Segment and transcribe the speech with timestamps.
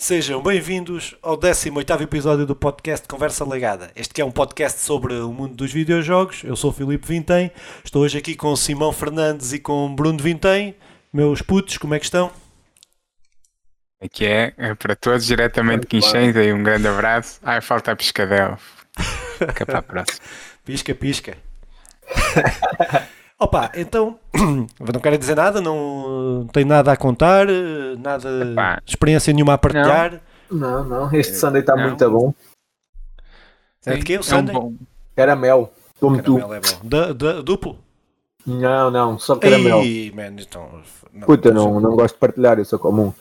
[0.00, 3.92] Sejam bem-vindos ao 18º episódio do podcast Conversa Legada.
[3.94, 6.42] Este que é um podcast sobre o mundo dos videojogos.
[6.42, 7.52] Eu sou o Filipe Vintém,
[7.84, 10.74] estou hoje aqui com o Simão Fernandes e com o Bruno Vintém.
[11.12, 12.32] Meus putos, como é que estão?
[14.02, 17.38] Aqui é, é para todos, diretamente de Quinchães, aí um grande abraço.
[17.42, 18.58] Ai, falta a piscadela.
[19.36, 20.18] Fica para a próxima.
[20.64, 21.36] Pisca, pisca.
[23.42, 27.46] Opa, então, não quero dizer nada, não tenho nada a contar,
[27.98, 28.82] nada, Epá.
[28.86, 30.20] experiência nenhuma a partilhar.
[30.50, 31.84] Não, não, este Sunday está Não.
[31.88, 32.34] muito bom.
[33.86, 34.14] É de quê?
[34.14, 34.54] O É um Sunday?
[34.54, 34.74] bom.
[35.16, 36.34] Caramelo, como tu.
[36.36, 36.80] Caramelo é bom.
[36.88, 37.78] Da- da- duplo?
[38.46, 39.80] Não, não, só caramelo.
[39.82, 40.68] Ei, man, então,
[41.12, 43.12] não, Puta, não, não gosto de partilhar, eu sou comum.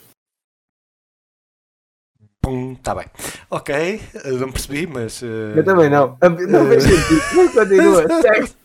[2.49, 3.05] Pum, tá bem.
[3.49, 5.21] Ok, eu não percebi, mas.
[5.23, 6.17] eh, Eu também não.
[6.49, 7.53] Não fez sentido.
[7.53, 8.05] Continua.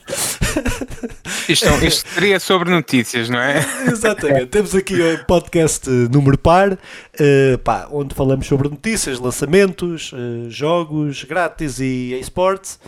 [1.48, 3.58] Isto, isto seria sobre notícias, não é?
[3.90, 4.46] Exatamente.
[4.46, 6.78] Temos aqui o podcast eh, número par,
[7.18, 12.78] eh, pá, onde falamos sobre notícias, lançamentos, eh, jogos grátis e esportes.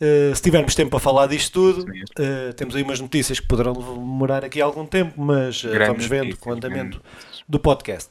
[0.00, 1.86] Eh, se tivermos tempo para falar disto tudo,
[2.18, 6.36] eh, temos aí umas notícias que poderão demorar aqui algum tempo, mas eh, vamos vendo
[6.36, 7.00] com o andamento grande
[7.48, 8.10] do podcast.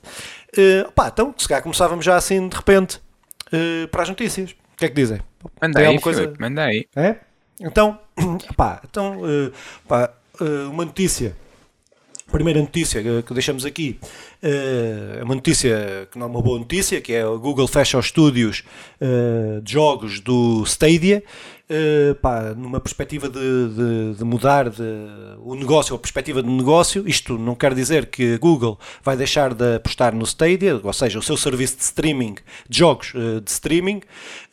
[0.57, 3.01] Eh, pá, então, se calhar começávamos já assim de repente
[3.51, 4.51] eh, para as notícias.
[4.51, 5.19] O que é que dizem?
[5.61, 6.87] Manda Tem aí, coisa- Filipe, manda aí.
[6.95, 7.15] É?
[7.59, 7.99] Então,
[8.57, 9.51] pá, então eh,
[9.87, 10.11] pá,
[10.71, 11.35] uma notícia.
[12.31, 13.99] Primeira notícia que- deixamos aqui
[14.41, 18.05] é uma notícia que não é uma boa notícia, que é o Google fecha os
[18.07, 18.63] estúdios
[18.99, 21.23] eh, de jogos do Stadia,
[21.69, 24.83] eh, pá, numa perspectiva de, de- de mudar de,
[25.43, 27.07] o negócio, a perspectiva de negócio.
[27.07, 31.19] Isto não quer dizer que a Google vai deixar de apostar no Stadia, ou seja,
[31.19, 32.35] o seu serviço de streaming,
[32.67, 34.01] de jogos eh, de streaming,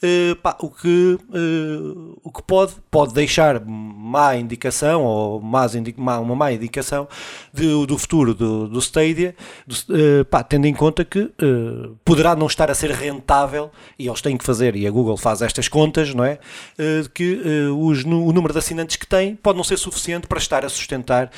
[0.03, 5.95] eh, pá, o, que, eh, o que pode, pode deixar má indicação, ou más indi-
[5.97, 7.09] má- uma má indicação
[7.53, 9.35] do futuro do, do Stadia,
[9.67, 14.07] do- eh, pá, tendo em conta que eh, poderá não estar a ser rentável, e
[14.07, 16.39] eles têm que fazer, e a Google faz estas contas, não é?
[16.79, 17.41] Eh, que
[17.79, 20.69] os nu- o número de assinantes que tem pode não ser suficiente para estar a
[20.69, 21.31] sustentar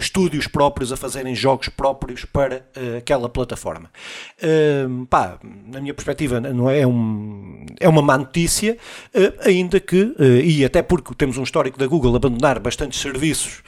[0.00, 2.64] estúdios próprios a fazerem jogos próprios para
[2.98, 3.90] aquela plataforma.
[5.10, 8.76] Pá, na minha perspectiva, não é, é um, é uma má notícia,
[9.44, 13.62] ainda que, e até porque temos um histórico da Google abandonar bastantes serviços,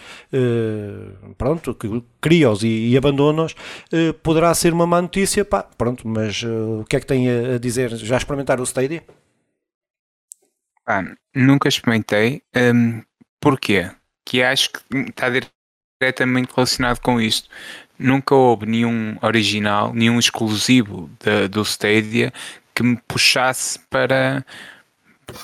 [1.36, 3.54] pronto, que cria-os e, e abandona-os,
[3.92, 7.28] eh, poderá ser uma má notícia, pá, pronto, mas eh, o que é que tem
[7.31, 7.94] a, a dizer?
[7.97, 9.04] Já experimentaram o Stadia?
[10.84, 11.04] Pá,
[11.34, 12.42] nunca experimentei.
[12.56, 13.03] hum,
[13.41, 13.91] porquê?
[14.25, 15.26] Que acho que está
[16.00, 17.48] diretamente relacionado com isto.
[17.98, 22.32] Nunca houve nenhum original, nenhum exclusivo da- do Stadia
[22.75, 24.44] que me puxasse para,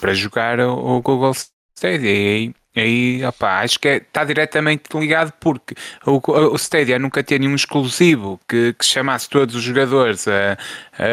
[0.01, 1.33] para jogar o, o Google
[1.77, 2.11] Stadia.
[2.39, 5.75] E aí, opá, acho que está diretamente ligado porque
[6.07, 6.21] o,
[6.53, 10.57] o Stadia nunca tinha nenhum exclusivo que, que chamasse todos os jogadores a,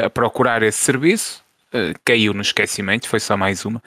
[0.05, 1.43] a procurar esse serviço.
[1.71, 3.81] Eh, caiu no esquecimento, foi só mais uma.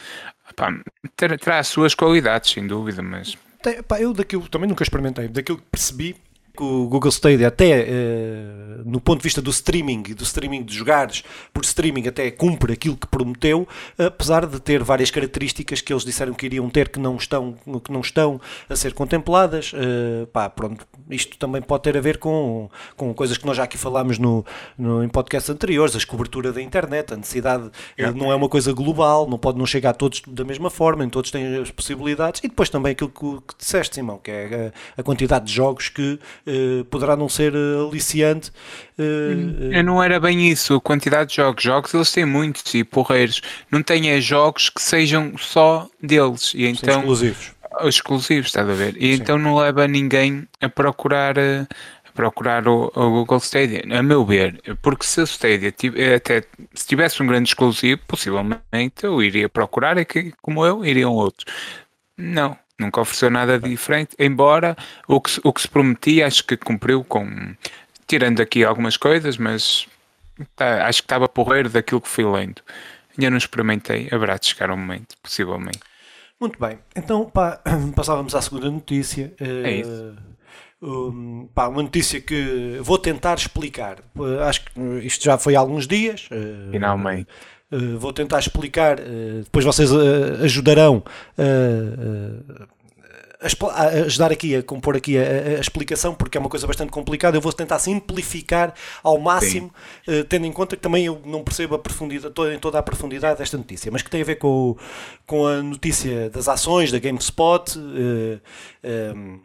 [0.51, 0.73] Opá,
[1.17, 5.27] ter- terá as suas qualidades, sem dúvida, mas Tem- pá, eu daquilo também nunca experimentei,
[5.29, 6.15] daquilo que percebi
[6.57, 10.63] que o Google Stadia até eh, no ponto de vista do streaming e do streaming
[10.63, 13.67] de jogares por streaming até cumpre aquilo que prometeu,
[13.99, 17.91] apesar de ter várias características que eles disseram que iriam ter que não estão, que
[17.91, 18.39] não estão
[18.69, 19.73] a ser contempladas.
[19.75, 23.65] Eh, pá, pronto, isto também pode ter a ver com, com coisas que nós já
[23.65, 24.45] aqui falámos no,
[24.77, 28.19] no, em podcasts anteriores, a cobertura da internet, a necessidade Yeah.
[28.19, 31.11] não é uma coisa global, não pode não chegar a todos da mesma forma, nem
[31.11, 35.01] todos têm as possibilidades, e depois também aquilo que, que disseste, Simão, que é a,
[35.01, 37.55] a quantidade de jogos que eh, poderá não ser
[37.89, 38.51] aliciante.
[38.99, 40.75] Eu não era bem isso.
[40.77, 43.41] A quantidade de jogos, jogos eles têm muitos e porreiros.
[43.71, 47.53] Não têm é jogos que sejam só deles e então exclusivos.
[47.83, 48.97] exclusivos, estás a ver?
[48.97, 49.23] E Sim.
[49.23, 51.37] então não leva ninguém a procurar.
[51.39, 51.67] eh,
[52.09, 56.45] a Procurar o, o Google Stadia, a meu ver, porque se o Stadia eh, até
[56.75, 61.47] se tivesse um grande exclusivo, possivelmente eu iria procurar, e que, como eu, iriam outros.
[62.19, 64.77] Não, nunca ofereceu nada diferente, embora
[65.09, 67.27] o que, se- o que se prometia, acho que cumpriu com.
[68.13, 69.87] Tirando aqui algumas coisas, mas
[70.55, 72.61] tá, acho que estava porreiro daquilo que fui lendo.
[73.17, 75.79] Ainda não experimentei, haverá de chegar um momento, possivelmente.
[76.39, 77.59] Muito bem, então pá,
[77.97, 79.33] passávamos à segunda notícia.
[79.41, 80.15] eh, É isso.
[80.83, 83.97] um, pá, uma notícia que vou tentar explicar.
[84.19, 86.29] Eh, Acho que isto já foi há alguns dias.
[86.31, 87.29] eh, Finalmente.
[87.71, 88.99] eh, vou tentar explicar.
[89.01, 91.03] eh, depois vocês eh, ajudarão
[91.39, 92.67] eh,
[93.71, 97.37] a, ajudar aqui a compor aqui a, a- explicação, porque é uma coisa bastante complicada.
[97.37, 99.73] Eu vou tentar simplificar ao máximo,
[100.07, 102.83] eh, tendo em conta que também eu não percebo a profundidade, toda, em toda a
[102.83, 104.77] profundidade desta notícia, mas que tem a ver com, o-
[105.27, 107.79] com a notícia das ações da GameSpot.
[107.79, 108.39] eh,
[108.83, 109.39] ehm,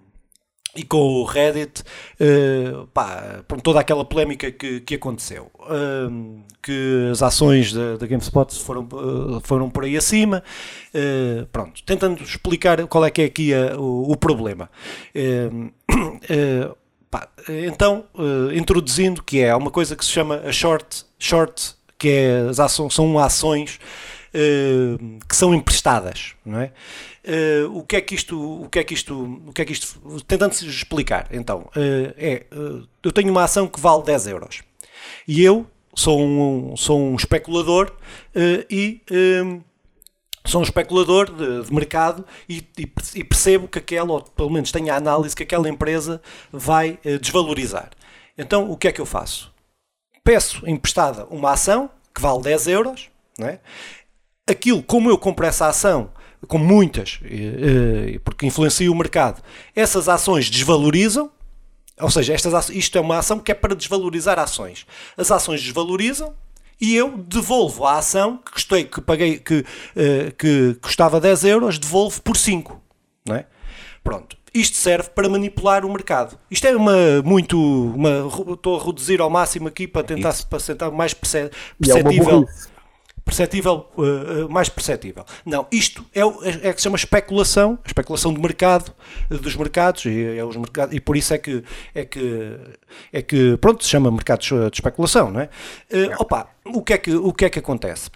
[0.75, 5.49] e com o Reddit, uh, pá, toda aquela polémica que, que aconteceu.
[5.59, 10.43] Uh, que as ações da, da GameSpot foram, uh, foram por aí acima.
[11.51, 14.69] pronto, tentando explicar qual é que é aqui a, o, o, problema.
[17.09, 18.03] Pá, então,
[18.53, 22.93] introduzindo que é uma coisa que se chama a short, short que é, as ações,
[22.93, 23.79] são ações
[25.27, 26.71] que são emprestadas, não é?
[27.27, 29.73] Uh, o que é que isto, o que é que isto, o que é que
[29.73, 32.45] isto, tentando se explicar, então, uh, é,
[33.03, 34.61] eu tenho uma ação que vale 10 euros
[35.27, 37.91] e eu sou um, sou um especulador
[38.69, 39.01] e
[40.45, 44.93] sou um especulador de, de mercado e, e, percebo que aquela, ou pelo menos tenho
[44.93, 47.89] a análise que aquela empresa vai desvalorizar.
[48.37, 49.51] Então, o que é que eu faço?
[50.23, 53.59] Peço emprestada uma ação que vale 10 euros, não é?
[54.47, 56.09] Aquilo, como eu compro essa ação
[56.47, 57.19] com muitas,
[58.23, 59.41] porque influencia o mercado,
[59.75, 61.31] essas ações desvalorizam,
[61.99, 64.85] ou seja, estas, isto é uma ação que é para desvalorizar ações.
[65.17, 66.33] As ações desvalorizam
[66.79, 69.65] e eu devolvo a ação que custei, que paguei, que,
[69.95, 72.79] eh, que custava 10 euros, devolvo por 5.
[73.25, 73.45] Não é?
[74.03, 74.37] Pronto.
[74.53, 76.37] Isto serve para manipular o mercado.
[76.49, 77.59] Isto é uma muito.
[77.59, 82.43] Uma, estou a reduzir ao máximo aqui para tentar, para tentar mais perceptível.
[82.43, 82.76] É
[83.27, 85.25] perceptível, uh, mais perceptível.
[85.45, 88.93] Não, isto é, é, é, que se chama especulação, especulação de mercado,
[89.29, 91.63] dos mercados, e, é os mercados, e por isso é que,
[91.93, 92.57] é que,
[93.11, 94.39] é que, pronto, se chama mercado
[94.71, 95.49] de especulação, não é?
[95.91, 98.09] Uh, opa, o que é que, o que é que acontece?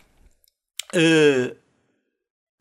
[0.95, 1.55] Uh,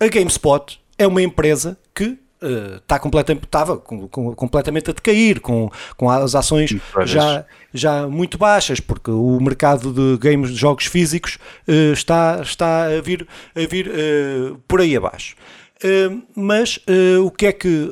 [0.00, 5.40] a GameSpot é uma empresa que está uh, completamente, estava com, com, completamente a decair,
[5.40, 10.86] com, com as ações já, já muito baixas, porque o mercado de games, de jogos
[10.86, 11.38] físicos
[11.68, 15.36] uh, está, está a vir, a vir uh, por aí abaixo.
[15.82, 16.78] Uh, mas
[17.24, 17.90] o, que é que,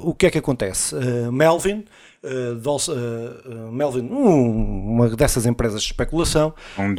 [0.00, 0.94] o que é que acontece?
[1.30, 1.84] Melvin,
[3.72, 6.94] Melvin um, uma dessas empresas de especulação, um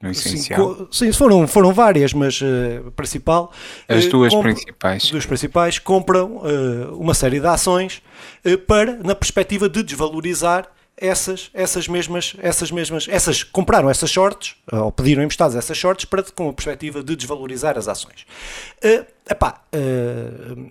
[0.00, 0.88] no essencial.
[0.90, 3.52] Sim, foram, foram várias, mas uh, principal.
[3.88, 5.10] As uh, duas principais.
[5.10, 8.00] Duas principais compram uh, uma série de ações
[8.66, 14.90] para, na perspectiva de desvalorizar essas, essas mesmas, essas mesmas, essas compraram essas shorts, ou
[14.90, 18.26] pediram emprestadas essas shorts para, com a perspectiva de desvalorizar as ações.
[18.84, 19.62] Uh, epá,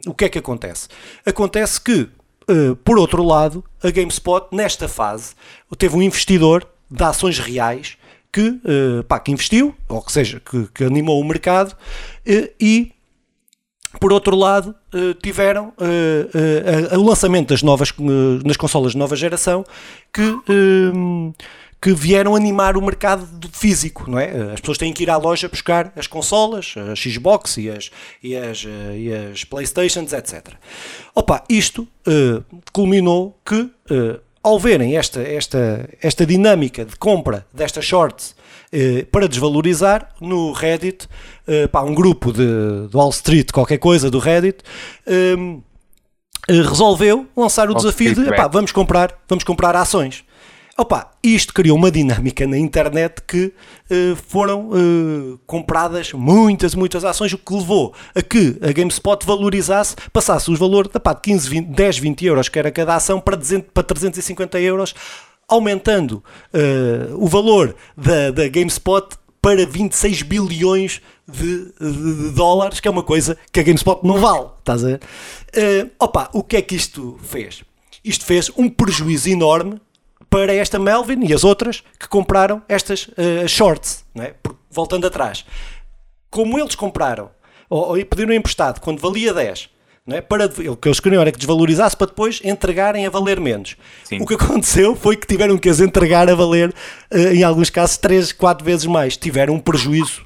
[0.05, 0.87] o que é que acontece?
[1.25, 2.09] Acontece que,
[2.83, 5.33] por outro lado, a GameSpot, nesta fase,
[5.77, 7.97] teve um investidor de ações reais
[8.37, 12.91] que, uh, pá, que investiu, ou que seja, que, que animou o mercado uh, e
[13.99, 15.73] por outro lado, uh, tiveram
[16.99, 17.91] o lançamento das novas
[18.45, 19.65] nas consolas de nova geração
[20.13, 20.21] que,
[21.81, 24.53] que vieram animar o mercado físico, não é?
[24.53, 27.89] As pessoas têm que ir à loja buscar as consolas, a Xbox e as,
[28.21, 30.53] e as, e as Playstations, etc.
[31.15, 31.87] Opa, isto
[32.71, 33.71] culminou que
[34.43, 38.35] ao verem esta, esta, esta dinâmica de compra destas shorts
[38.71, 41.07] eh, para desvalorizar, no Reddit,
[41.47, 44.59] eh, pá, um grupo de, de, Wall Street, qualquer coisa do Reddit,
[45.05, 45.35] eh,
[46.49, 50.23] resolveu lançar o desafio de pá, vamos comprar, vamos comprar ações.
[50.79, 57.33] Opa, isto criou uma dinâmica na internet que uh, foram uh, compradas muitas, muitas ações,
[57.33, 61.97] o que levou a que a GameSpot valorizasse, passasse os valores de 15, 20, 10,
[61.97, 64.93] 20 euros que era cada ação para, 200, para 350 euros,
[65.47, 66.23] aumentando
[66.53, 72.91] uh, o valor da, da GameSpot para 26 bilhões de, de, de, dólares, que é
[72.91, 74.49] uma coisa que a GameSpot não vale.
[74.59, 75.01] Estás a ver?
[75.97, 77.63] opa, o que é que isto fez?
[78.03, 79.81] Isto fez um prejuízo enorme
[80.29, 84.33] para esta Melvin e as outras que compraram estas uh, shorts, é?
[84.69, 85.45] voltando atrás.
[86.29, 87.29] Como eles compraram,
[87.69, 89.69] ou, ou pediram emprestado quando valia 10,
[90.05, 90.21] não é?
[90.21, 93.75] para, o que eles queriam era que desvalorizasse para depois entregarem a valer menos.
[94.03, 94.21] Sim.
[94.21, 96.69] O que aconteceu foi que tiveram que as entregar a valer,
[97.13, 99.17] uh, em alguns casos, 3, 4 vezes mais.
[99.17, 100.25] Tiveram um prejuízo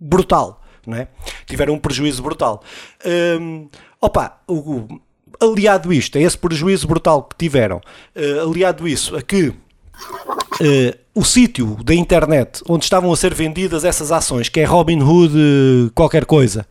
[0.00, 0.62] brutal.
[0.86, 1.08] Não é?
[1.46, 2.62] Tiveram um prejuízo brutal.
[3.04, 3.68] Um,
[4.00, 4.86] opa, o,
[5.40, 9.54] aliado isto, a esse prejuízo brutal que tiveram, uh, aliado isso a que uh,
[11.14, 15.90] o sítio da internet onde estavam a ser vendidas essas ações, que é Robinhood uh,
[15.94, 16.66] qualquer coisa,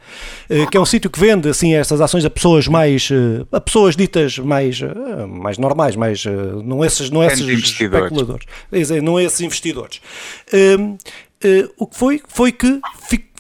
[0.70, 3.10] que é um sítio que vende assim essas ações a pessoas mais
[3.52, 4.80] a pessoas ditas mais
[5.28, 6.24] mais normais, mais
[6.64, 8.46] não esses não esses especuladores,
[9.02, 10.00] não esses investidores.
[11.80, 12.80] o que foi foi que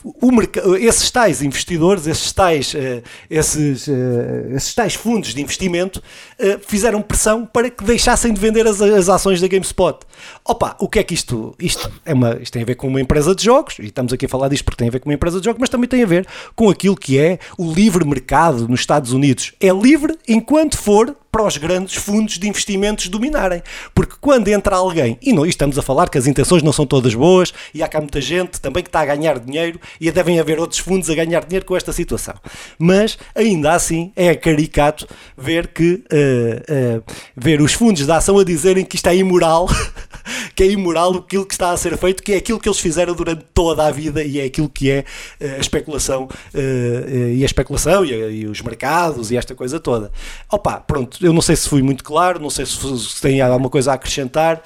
[0.05, 6.59] o esses tais investidores, esses tais, uh, esses, uh, esses tais fundos de investimento uh,
[6.67, 9.99] fizeram pressão para que deixassem de vender as, as, ações da GameSpot.
[10.43, 13.01] Opa, o que é que isto, isto, é uma, isto tem a ver com uma
[13.01, 15.15] empresa de jogos, e estamos aqui a falar disto porque tem a ver com uma
[15.15, 18.67] empresa de jogos, mas também tem a ver com aquilo que é o livre mercado
[18.67, 19.53] nos Estados Unidos.
[19.59, 23.61] É livre enquanto for para os grandes fundos de investimentos dominarem.
[23.93, 27.13] Porque quando entra alguém, e não, estamos a falar que as intenções não são todas
[27.13, 30.61] boas, e há cá muita gente também que está a ganhar dinheiro, e devem haver
[30.61, 32.35] outros fundos a ganhar dinheiro com esta situação.
[32.79, 37.03] Mas, ainda assim, é caricato ver que uh, uh,
[37.35, 39.67] ver os fundos da ação a dizerem que isto é imoral,
[40.55, 43.13] que é imoral aquilo que está a ser feito, que é aquilo que eles fizeram
[43.13, 45.03] durante toda a vida e é aquilo que é
[45.41, 50.09] uh, a especulação e a especulação e, e, os mercados e esta coisa toda.
[50.49, 53.69] Opa, pronto, eu não sei se fui muito claro, não sei se, se tem alguma
[53.69, 54.61] coisa a acrescentar.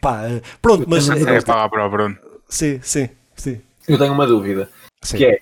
[0.00, 0.24] pá,
[0.60, 1.08] pronto, mas.
[1.08, 2.16] É palavra, Bruno.
[2.48, 3.60] Sim, sim, sim.
[3.88, 4.68] Eu tenho uma dúvida.
[5.02, 5.16] Sim.
[5.16, 5.40] Que é,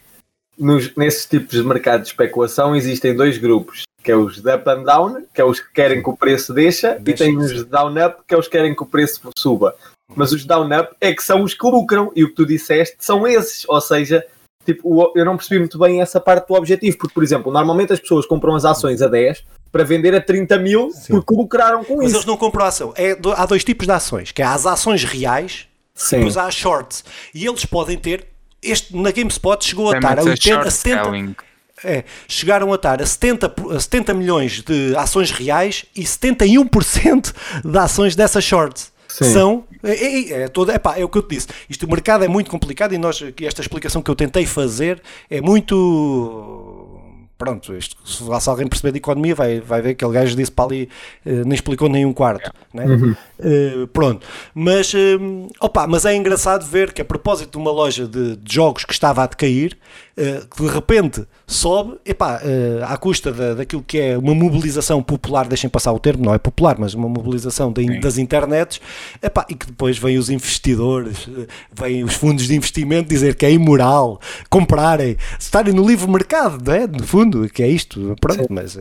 [0.59, 4.69] nos, nesses tipos de mercado de especulação existem dois grupos, que é os de up
[4.71, 7.53] and down, que é os que querem que o preço deixa, deixa e tem os
[7.53, 9.75] de down up, que é os que querem que o preço suba.
[10.15, 12.97] Mas os down up é que são os que lucram, e o que tu disseste
[13.01, 14.25] são esses, ou seja,
[14.65, 18.01] tipo, eu não percebi muito bem essa parte do objetivo, porque, por exemplo, normalmente as
[18.01, 21.15] pessoas compram as ações a 10 para vender a 30 mil Sim.
[21.15, 22.13] porque lucraram com Mas isso.
[22.13, 22.93] Mas eles não compram a ação.
[22.97, 26.17] É, há dois tipos de ações, que é as ações reais Sim.
[26.17, 27.05] e depois há as shorts.
[27.35, 28.27] E eles podem ter
[28.63, 31.37] este, na GameSpot chegou a estar a, 80, a 70.
[31.83, 37.33] É, chegaram a estar a 70, a 70 milhões de ações reais e 71%
[37.65, 38.93] de ações dessas shorts.
[39.11, 39.33] Sim.
[39.33, 39.65] São.
[39.83, 41.49] É, é, é, toda, epá, é o que eu te disse.
[41.69, 45.41] Isto, o mercado é muito complicado e nós, esta explicação que eu tentei fazer é
[45.41, 47.01] muito
[47.41, 50.67] pronto, isto, se, alguém perceber de economia vai, vai ver que aquele gajo disse para
[50.67, 50.91] ali,
[51.25, 52.53] uh, nem explicou nem um quarto.
[52.73, 52.85] Né?
[52.85, 53.17] Uhum.
[53.39, 58.07] Uh, pronto, mas, uh, opa, mas é engraçado ver que a propósito de uma loja
[58.07, 59.75] de, de jogos que estava a decair,
[60.17, 62.41] que de repente sobe, epá,
[62.87, 66.39] à custa da, daquilo que é uma mobilização popular, deixem passar o termo, não é
[66.39, 68.81] popular, mas uma mobilização de, das internets,
[69.23, 71.29] epá, e que depois vêm os investidores,
[71.73, 76.75] vêm os fundos de investimento dizer que é imoral comprarem, estarem no livre mercado, não
[76.75, 76.87] é?
[76.87, 78.79] no fundo, que é isto, pronto, mas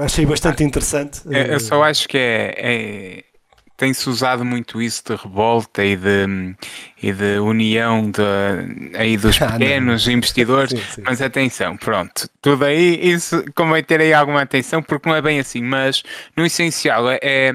[0.00, 1.20] achei bastante interessante.
[1.26, 3.24] Eu só acho que é, é
[3.78, 6.54] tem-se usado muito isso de revolta e de,
[7.00, 11.02] e de união de, aí dos ah, pequenos investidores, sim, sim.
[11.06, 15.38] mas atenção, pronto, tudo aí, isso convém ter aí alguma atenção, porque não é bem
[15.38, 16.02] assim, mas
[16.36, 17.54] no essencial é, é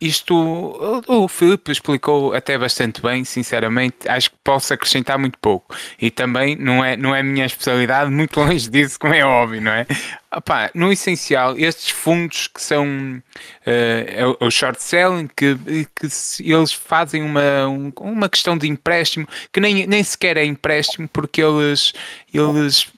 [0.00, 5.74] isto o, o Filipe explicou até bastante bem, sinceramente, acho que posso acrescentar muito pouco.
[6.00, 9.60] E também não é, não é a minha especialidade, muito longe disso, como é óbvio,
[9.60, 9.86] não é?
[10.32, 15.56] Opa, no essencial, estes fundos que são uh, o short selling, que,
[15.94, 16.06] que
[16.40, 21.42] eles fazem uma, um, uma questão de empréstimo, que nem, nem sequer é empréstimo, porque
[21.42, 21.92] eles,
[22.32, 22.88] eles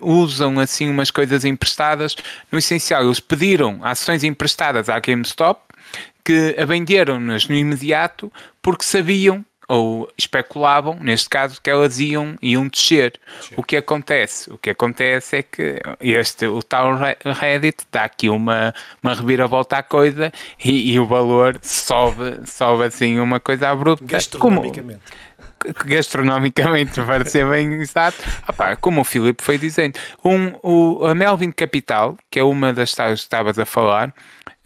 [0.00, 2.14] usam assim umas coisas emprestadas.
[2.52, 5.69] No essencial, eles pediram ações emprestadas à GameStop
[6.24, 12.66] que a venderam-nas no imediato porque sabiam ou especulavam, neste caso, que elas iam, iam
[12.66, 13.12] descer.
[13.40, 13.54] Sim.
[13.56, 14.52] O que acontece?
[14.52, 19.82] O que acontece é que este, o tal Reddit dá aqui uma, uma reviravolta à
[19.84, 20.32] coisa
[20.64, 24.04] e, e o valor sobe, sobe assim uma coisa abrupta.
[24.04, 25.02] Gastronomicamente.
[25.04, 25.30] Como,
[25.86, 31.52] gastronomicamente, para ser bem exato, Opa, como o Filipe foi dizendo, um, o, a Melvin
[31.52, 34.12] Capital, que é uma das que estavas a falar,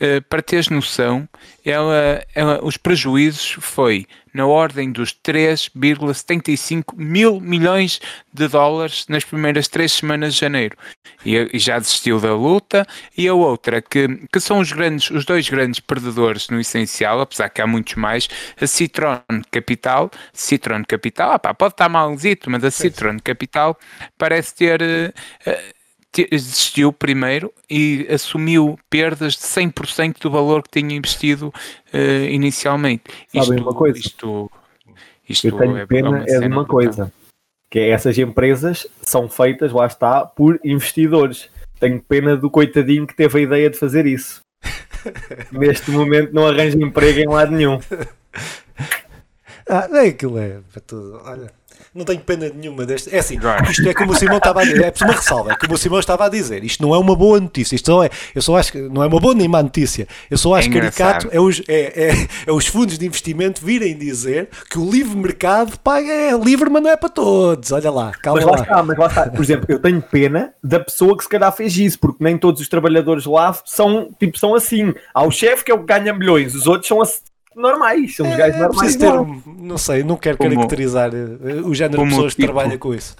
[0.04, 1.28] uh, para teres noção,
[1.64, 8.00] ela, ela, os prejuízos foi na ordem dos 3,75 mil milhões
[8.32, 10.76] de dólares nas primeiras três semanas de janeiro.
[11.24, 12.84] E, e, já desistiu da luta.
[13.16, 17.48] E a outra, que, que são os, grandes, os dois grandes perdedores no essencial, apesar
[17.48, 18.28] que há muitos mais,
[18.60, 20.10] a Citron Capital.
[20.32, 23.78] Citron Capital, opá, pode estar malzito, mas a Citron Capital
[24.18, 24.82] parece ter.
[25.46, 25.73] Uh,
[26.22, 31.48] desistiu primeiro e assumiu perdas de 100% do valor que tinha investido
[31.92, 33.04] uh, inicialmente.
[33.34, 33.98] Sabem uma coisa?
[33.98, 34.50] Isto,
[35.28, 37.12] isto Eu tenho é, pena é, de uma coisa,
[37.70, 41.50] que é essas empresas são feitas, lá está, por investidores.
[41.80, 44.40] Tenho pena do coitadinho que teve a ideia de fazer isso.
[45.50, 47.78] Neste momento não arranja emprego em lado nenhum.
[49.66, 51.22] Ah, é aquilo é para tudo.
[51.24, 51.50] Olha
[51.94, 53.14] não tenho pena nenhuma deste.
[53.14, 53.38] É assim,
[53.70, 56.00] isto é como o Simão estava a dizer, é uma ressalva, é como o Simão
[56.00, 58.72] estava a dizer, isto não é uma boa notícia, isto não é, eu só acho
[58.72, 61.62] que não é uma boa nem má notícia, eu só acho é caricato é os,
[61.68, 66.36] é, é, é, os fundos de investimento virem dizer que o livre mercado paga, é
[66.36, 67.70] livre, mas não é para todos.
[67.72, 68.56] Olha lá, calma mas lá.
[68.56, 68.62] lá.
[68.62, 69.30] Está, mas lá está.
[69.30, 72.60] Por exemplo, eu tenho pena da pessoa que se calhar fez isso, porque nem todos
[72.60, 74.92] os trabalhadores lá são, tipo, são assim.
[75.12, 77.20] Há o chefe que é o que ganha milhões, os outros são assim
[77.56, 78.96] normais, são os é, gajos normais.
[78.96, 79.12] Ter,
[79.58, 82.94] não sei, não quero como, caracterizar eh, o género de pessoas tipo, que trabalham com
[82.94, 83.16] isso.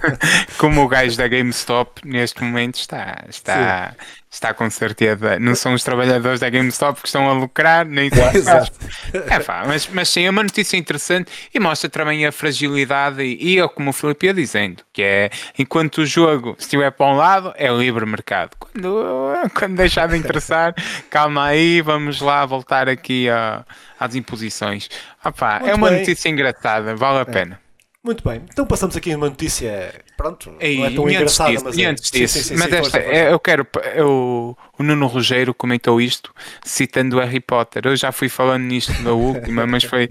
[0.58, 3.94] como o gajo da GameStop neste momento está, está,
[4.30, 5.40] Está com certeza.
[5.40, 8.70] Não são os trabalhadores da GameStop que estão a lucrar, nem Exato.
[9.12, 13.58] É pá, mas, mas sim, é uma notícia interessante e mostra também a fragilidade e,
[13.58, 17.52] e como o Filipe ia dizendo, que é enquanto o jogo estiver para um lado,
[17.56, 18.56] é livre mercado.
[18.56, 19.04] Quando,
[19.52, 20.74] quando deixar de interessar,
[21.10, 23.64] calma aí, vamos lá voltar aqui a,
[23.98, 24.88] às imposições.
[25.22, 25.98] Ah pá, é uma bem.
[25.98, 27.60] notícia engraçada, vale a pena.
[28.02, 31.64] Muito bem, então passamos aqui uma notícia, pronto, E, não é tão antes engraçada, disso,
[31.64, 31.86] mas e é.
[31.86, 33.20] antes disso, sim, sim, mas sim, esta, força, força.
[33.30, 36.32] eu quero, eu, o Nuno Rogério comentou isto
[36.64, 37.82] citando o Harry Potter.
[37.86, 40.08] Eu já fui falando nisto na última, mas foi.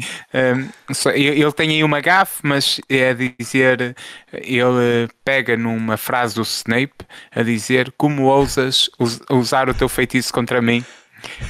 [0.89, 3.95] um, só- ele tem aí uma gafe, mas é a dizer.
[4.33, 6.93] Ele pega numa frase do Snape
[7.31, 10.83] a dizer: Como ousas us- usar o teu feitiço contra mim?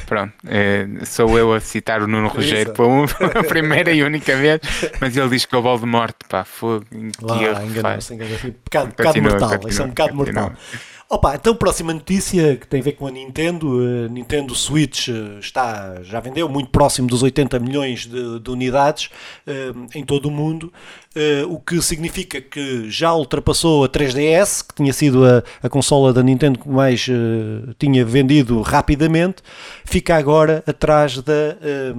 [0.06, 3.08] Pronto, eh, sou eu a citar o Nuno Rogério pela uma-
[3.48, 4.60] primeira e única vez,
[5.00, 6.86] mas ele diz que é o Voldemort, pá, fogo,
[7.22, 8.52] Lá, enganou-se, enganou-se.
[8.52, 10.54] Pecado, pecado Continua, mortal, continua, isso é um bocado mortal.
[11.12, 13.80] Opa, então próxima notícia que tem a ver com a Nintendo.
[14.06, 19.10] A Nintendo Switch eh, está, já vendeu muito próximo dos 80 milhões de, de unidades
[19.48, 20.72] eh, em todo o mundo,
[21.16, 26.14] eh, o que significa que já ultrapassou a 3DS, que tinha sido a, a consola
[26.14, 29.42] da Nintendo que mais eh, tinha vendido rapidamente,
[29.84, 31.34] fica agora atrás da.
[31.60, 31.94] eh,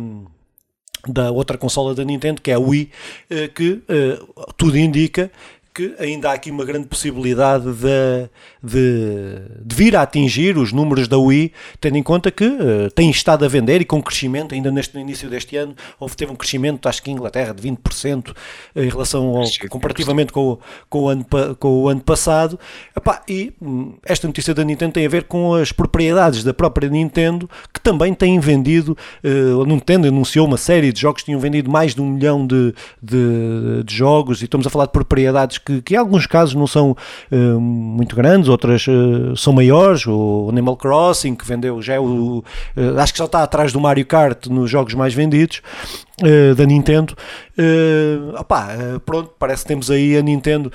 [1.08, 2.90] da outra consola da Nintendo, que é a Wii,
[3.30, 4.18] eh, que eh,
[4.56, 5.30] tudo indica
[5.72, 8.28] que ainda há aqui uma grande possibilidade de,
[8.62, 13.08] de, de vir a atingir os números da Wii, tendo em conta que eh, tem
[13.10, 16.36] estado a vender e com crescimento, ainda neste, no início deste ano, houve, teve um
[16.36, 18.34] crescimento, acho que em Inglaterra, de 20%
[18.74, 20.58] em relação ao, comparativamente com, o-
[20.88, 21.26] com, o ano,
[21.58, 22.58] com o ano passado.
[22.96, 26.88] Epá, e hum, esta notícia da Nintendo tem a ver com as propriedades da própria
[26.88, 29.28] Nintendo, que também têm vendido, eh,
[29.62, 32.74] a Nintendo anunciou uma série de jogos que tinham vendido mais de um milhão de,
[33.00, 36.66] de, de jogos, e estamos a falar de propriedades que, que em alguns casos não
[36.66, 36.96] são
[37.30, 42.42] eh, muito grandes, outras eh, são maiores, o Animal Crossing, que vendeu, já é o,
[42.76, 45.62] eh, acho que já está atrás do Mario Kart nos jogos mais vendidos,
[46.54, 47.16] da Nintendo.
[47.56, 48.68] Eh, opá,
[49.06, 50.70] pronto, parece que temos aí a Nintendo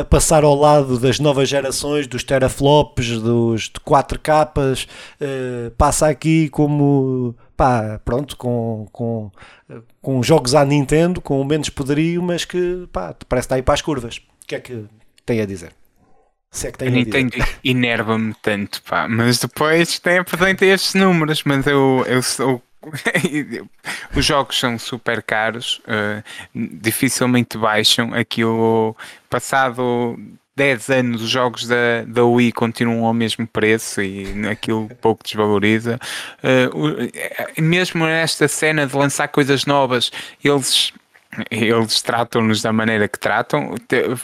[0.00, 4.88] a passar ao lado das novas gerações, dos teraflops, dos de 4K,
[5.20, 9.30] eh, passa aqui como pá, pronto, com, com,
[10.00, 13.82] com jogos à Nintendo, com menos poderio, mas que pá, parece está aí para as
[13.82, 14.20] curvas.
[14.48, 14.84] O que é que
[15.26, 15.72] tem a dizer?
[16.50, 17.22] Se é que A tem a dizer.
[17.22, 19.06] Nintendo enerva-me tanto, pá.
[19.06, 22.62] Mas depois tem apresenta estes números, mas eu, eu sou.
[24.16, 26.22] Os jogos são super caros, eh,
[26.54, 28.14] dificilmente baixam.
[28.14, 28.96] Aquilo,
[29.28, 30.18] passado
[30.56, 35.98] 10 anos, os jogos da, da Wii continuam ao mesmo preço e aquilo pouco desvaloriza.
[36.42, 40.10] Eh, o- eh, mesmo nesta cena de lançar coisas novas,
[40.42, 40.92] eles
[41.50, 43.74] eles tratam-nos da maneira que tratam.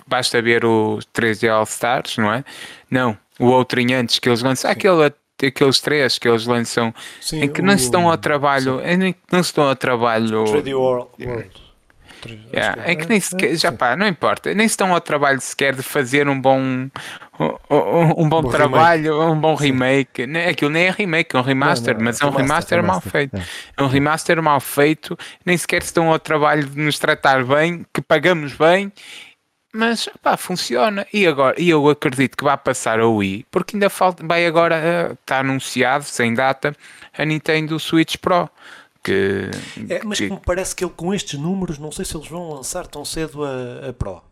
[0.07, 2.45] Basta ver o 3D All Stars, não é?
[2.91, 5.13] Não, o outro em antes que eles lançam, aquele,
[5.47, 9.13] aqueles três que eles lançam, Sim, em que não o- se dão ao trabalho, em
[9.13, 10.45] que não se dão ao trabalho.
[10.45, 11.09] 3D World.
[12.53, 15.75] Yeah, é que nem sequer, já pá, não importa, nem se dão ao trabalho sequer
[15.75, 16.89] de fazer um bom um,
[17.71, 20.27] um- um bom, bom trabalho, um bom remake.
[20.27, 22.83] Nem- Aquilo nem é remake, é um remaster, Não, não, mas é um remaster, remaster,
[22.83, 23.37] mal remaster, feito.
[23.37, 23.43] é.
[23.77, 27.85] É um remaster mal feito, nem sequer se dão ao trabalho de nos tratar bem,
[27.93, 28.93] que pagamos bem,
[29.73, 31.05] mas pá, funciona.
[31.13, 34.77] E agora, e eu acredito que vai passar a Wii, porque ainda falta, vai agora,
[34.77, 36.75] eh, está anunciado, sem data,
[37.19, 38.49] a Nintendo Switch Pro.
[39.05, 39.51] Que,
[39.91, 42.49] É, mas que- me parece que ele com estes números, não sei se eles vão
[42.55, 44.23] lançar tão cedo a, a Pro.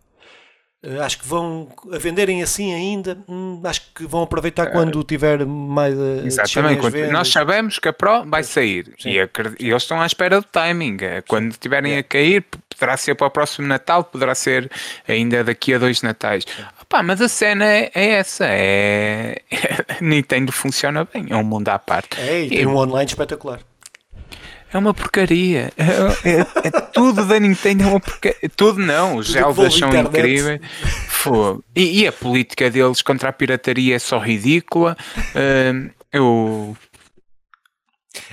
[0.85, 3.17] Eh, Acho que vão a venderem assim ainda.
[3.29, 5.93] hum, acho que vão aproveitar quando tiver mais.
[5.95, 9.11] eh, descerem Exatamente, quando- nós sabemos que a Pro vai sair Sim.
[9.11, 10.97] e, acred- e eles estão à espera do timing.
[11.29, 14.69] Quando estiverem a cair, poderá ser para o próximo Natal, poderá ser
[15.07, 16.45] ainda daqui a dois Natais.
[17.05, 19.37] Mas a cena é, é essa: é...
[20.01, 22.19] Nintendo funciona bem, é um mundo à parte.
[22.21, 23.61] É, e tem E- um online espetacular.
[24.73, 25.73] É uma porcaria.
[25.77, 28.39] É, é- é tudo da Nintendo é uma porcaria.
[28.57, 30.09] Tudo não, os Zeldas são internet.
[30.19, 30.61] incríveis.
[31.09, 31.63] Fogo.
[31.77, 34.97] E, e a política deles contra a pirataria é só ridícula.
[35.75, 36.77] Hum, eu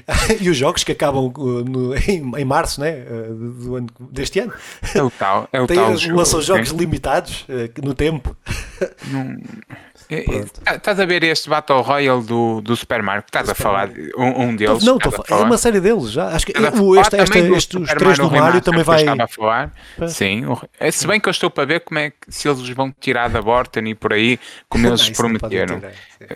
[0.41, 4.39] e os jogos que acabam uh, no- em, em março né, uh, do ano, deste
[4.39, 4.53] ano.
[4.93, 8.35] É o tal, é o Tem, tal lançam jogo, jogos limitados uh, no tempo.
[8.81, 13.23] É, é, tá- Estás a ver este Battle Royale do, do Super Mario?
[13.25, 14.83] Estás a falar de um, um deles?
[14.83, 16.29] não, estou a a falar- é uma série deles já.
[16.29, 19.01] Acho que o, este, do este, os Super três do Mario também vai.
[19.01, 19.71] estava a falar.
[20.01, 20.07] É.
[20.07, 22.67] Sim, o- é, se bem que eu estou para ver como é que se eles
[22.69, 25.79] vão tirar da Borton e por aí, como eles prometeram.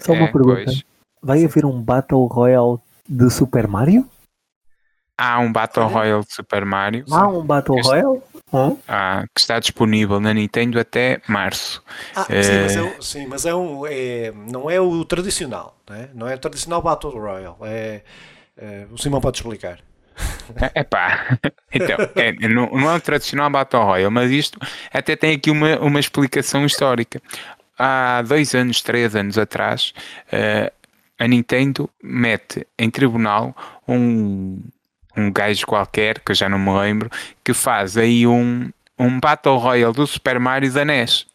[0.01, 0.61] Só uma É, pergunta.
[0.65, 0.83] pois.
[1.21, 2.77] Vai haver um Battle Royale
[3.09, 4.07] de Super Mario?
[5.17, 5.87] Há um Battle.
[5.87, 7.05] Royale de Super Mario.
[7.09, 8.21] Há um Battle Este- Royale?
[8.53, 8.77] Hã?
[8.87, 11.83] Ah, que está disponível na Nintendo até março.
[12.15, 16.09] Ah, sim, mas, é, sim, mas é um, é, não é o tradicional, né?
[16.13, 17.55] não é o tradicional Battle Royale.
[17.63, 18.01] É,
[18.55, 19.79] é, o Simão pode explicar.
[20.75, 21.39] É pá,
[21.73, 24.59] então, é, não, não é um tradicional Battle Royale, mas isto
[24.91, 27.21] até tem aqui uma, uma explicação histórica.
[27.77, 29.93] Há dois anos, três anos atrás,
[30.31, 30.71] eh,
[31.17, 33.55] a Nintendo mete em tribunal
[33.87, 34.61] um,
[35.15, 37.09] um gajo qualquer, que eu já não me lembro,
[37.43, 41.25] que faz aí um, um Battle Royale do Super Mario da NES.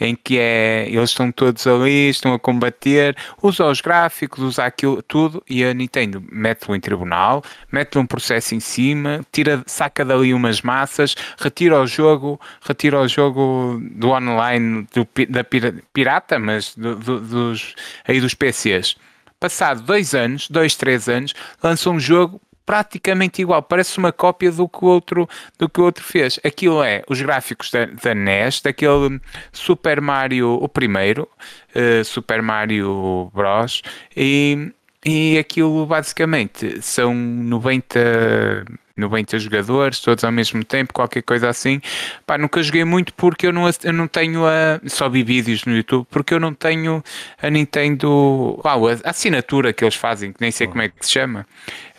[0.00, 5.02] Em que é, eles estão todos ali, estão a combater, usa os gráficos, usa aquilo
[5.02, 10.32] tudo, e a Nintendo mete-o em tribunal, mete-lhe um processo em cima, tira, saca dali
[10.32, 16.74] umas massas, retira o jogo, retira o jogo do online do, da pira- pirata, mas
[16.74, 17.74] do- do- dos,
[18.06, 18.96] aí dos PCs.
[19.38, 24.68] Passado dois anos, dois, três anos, lança um jogo praticamente igual, parece uma cópia do
[24.68, 25.26] que o outro,
[25.58, 26.38] do que o outro fez.
[26.44, 29.18] Aquilo é os gráficos da, da NES, daquele
[29.50, 31.26] Super Mario, o primeiro,
[31.74, 33.80] eh, Super Mario Bros.
[34.14, 34.70] E,
[35.02, 38.66] e aquilo basicamente são 90,
[38.98, 41.80] 90 jogadores, todos ao mesmo tempo, qualquer coisa assim.
[42.26, 44.80] Pá, nunca joguei muito porque eu não, eu não tenho a.
[44.86, 47.02] Só vi vídeos no YouTube, porque eu não tenho
[47.40, 48.60] a Nintendo.
[48.64, 51.46] Uau, a, assinatura que eles fazem, que nem sei como é que se chama.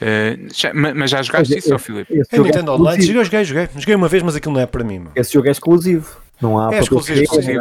[0.02, 2.14] Eh, já- ma- mas já jogaste Mas isso, é- ó, Filipe?
[2.14, 3.70] Esse É é Nintendo Online, joguei, joguei, joguei.
[3.76, 5.06] Joguei uma vez, mas aquilo não é para mim.
[5.16, 6.18] Esse jogo é exclusivo.
[6.42, 7.60] Não há É exclusivo, exclusivo.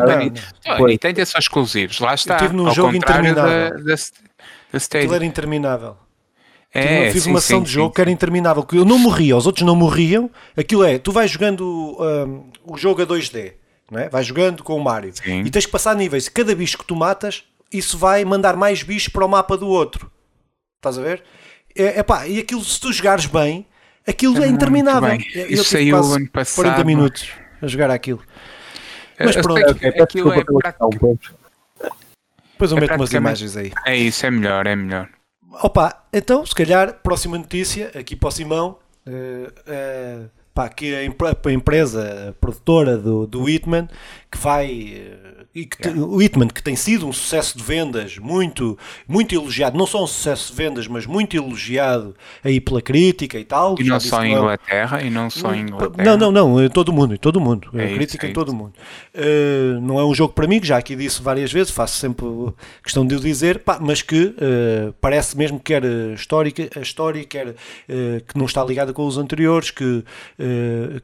[0.87, 2.37] Nintendo é só exclusivos, lá está.
[2.37, 3.85] tive num ao jogo contrário da, interminável.
[3.85, 5.97] da, da Aquilo era interminável.
[6.79, 8.63] É, eu fiz sim, uma sim, sessão de sim, jogo que era interminável.
[8.63, 10.31] que Eu não morria, os outros não morriam.
[10.57, 13.53] Aquilo é, tu vais jogando hum, o jogo a 2D,
[13.91, 14.09] não é?
[14.09, 15.41] vais jogando com o Mario Sim.
[15.43, 16.29] e tens que passar níveis.
[16.29, 20.11] Cada bicho que tu matas, isso vai mandar mais bichos para o mapa do outro.
[20.77, 21.23] Estás a ver?
[21.77, 23.67] É, epá, e aquilo, se tu jogares bem,
[24.07, 25.17] aquilo é muito interminável.
[25.49, 26.87] Isso saiu quase ano 40 passado.
[26.87, 27.29] minutos
[27.61, 28.23] a jogar aquilo.
[29.19, 29.61] Mas Eu pronto.
[30.03, 31.89] aquilo desculpa é.
[32.53, 33.73] Depois eu É meto umas imagens aí.
[33.87, 35.09] é isso, é melhor, é melhor.
[35.51, 40.99] Opa, então, se calhar, próxima notícia, aqui para o Simão, eh, eh, pá, que a,
[41.01, 43.89] a empresa produtora do, do Hitman,
[44.31, 45.19] que vai.
[45.59, 49.35] Eh, e que te- O Hitman, que tem sido um sucesso de vendas muito, muito
[49.35, 53.75] elogiado, não só um sucesso de vendas, mas muito elogiado aí pela crítica e tal.
[53.79, 56.05] E já não só em não é Inglaterra, e não só em Inglaterra.
[56.05, 57.69] não, não, não, em todo o mundo, em todo o mundo.
[57.75, 58.73] É a isso, crítica é em todo o mundo.
[59.15, 62.27] Uh, não é um jogo para mim, que já aqui disse várias vezes, faço sempre
[62.83, 66.81] questão de o dizer, pá, mas que uh, parece mesmo que quer uh, histórica, a
[66.81, 67.55] história, quer uh,
[67.89, 70.05] que não está ligada com os anteriores, que, uh,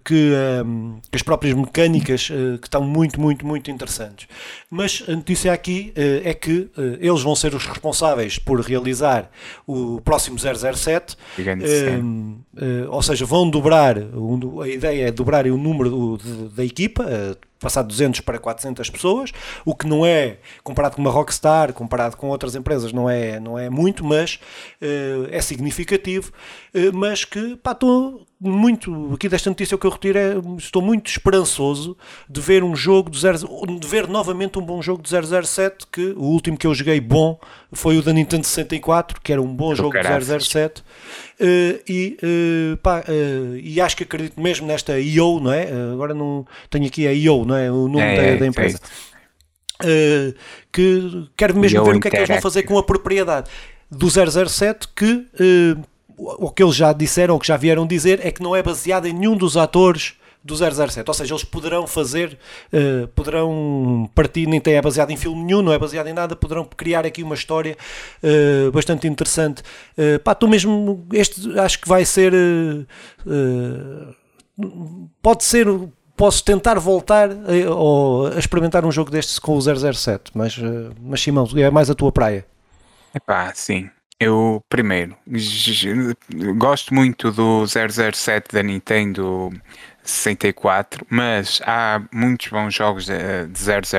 [0.05, 0.33] que,
[0.65, 4.27] um, que as próprias mecânicas uh, que estão muito, muito, muito interessantes.
[4.71, 9.31] Mas a notícia aqui uh, é que uh, eles vão ser os responsáveis por realizar
[9.67, 11.17] o próximo 007.
[11.37, 16.19] Gigante Um, eh, ou seja, vão dobrar, a ideia é dobrarem o número
[16.55, 19.33] da equipa, eh, passar de 200 para 400 pessoas,
[19.65, 23.59] o que não é, comparado com uma Rockstar, comparado com outras empresas, não é, não
[23.59, 24.39] é muito, mas
[24.83, 26.31] eh, é significativo,
[26.75, 30.83] eh, mas que, pá, estou muito, aqui desta notícia o que eu retiro é, estou
[30.83, 31.97] muito esperançoso
[32.29, 33.39] de ver um jogo de 0,
[33.81, 37.41] de ver novamente um bom jogo de 007, que o último que eu joguei bom
[37.73, 40.47] foi o da Nintendo 64, que era um bom Do jogo de caraças.
[40.47, 40.85] 007,
[41.41, 45.69] Uh, e, uh, pá, uh, e acho que acredito mesmo nesta IO, não é?
[45.93, 47.71] Agora não tenho aqui a IO, não é?
[47.71, 48.79] O nome É, da, é, da é empresa.
[49.83, 50.35] Uh,
[50.73, 53.51] que quero mesmo IO ver o que é que eles vão fazer com a propriedade
[53.91, 55.27] do 007 que
[56.17, 59.07] o que eles já disseram, o que já vieram dizer é que não é baseado
[59.07, 60.15] em nenhum dos atores
[60.45, 62.39] do 007, ou seja, eles poderão fazer,
[62.71, 66.37] uh, poderão partir, nem tem é baseado em filme nenhum, não é baseado em nada,
[66.37, 67.79] poderão criar aqui uma história
[68.23, 69.63] uh, bastante interessante.
[69.97, 72.33] Uh, pá, tu mesmo, este acho que vai ser,
[75.23, 75.67] pode ser,
[76.15, 80.59] posso tentar voltar a, ou a experimentar um jogo destes com o 007, mas,
[81.01, 82.45] mas Simão, é mais a tua praia.
[83.15, 83.89] Epá, sim.
[84.21, 85.17] Eu, primeiro,
[86.57, 89.51] gosto muito do 007 da Nintendo
[90.05, 93.59] 64, mas há muitos bons jogos de, de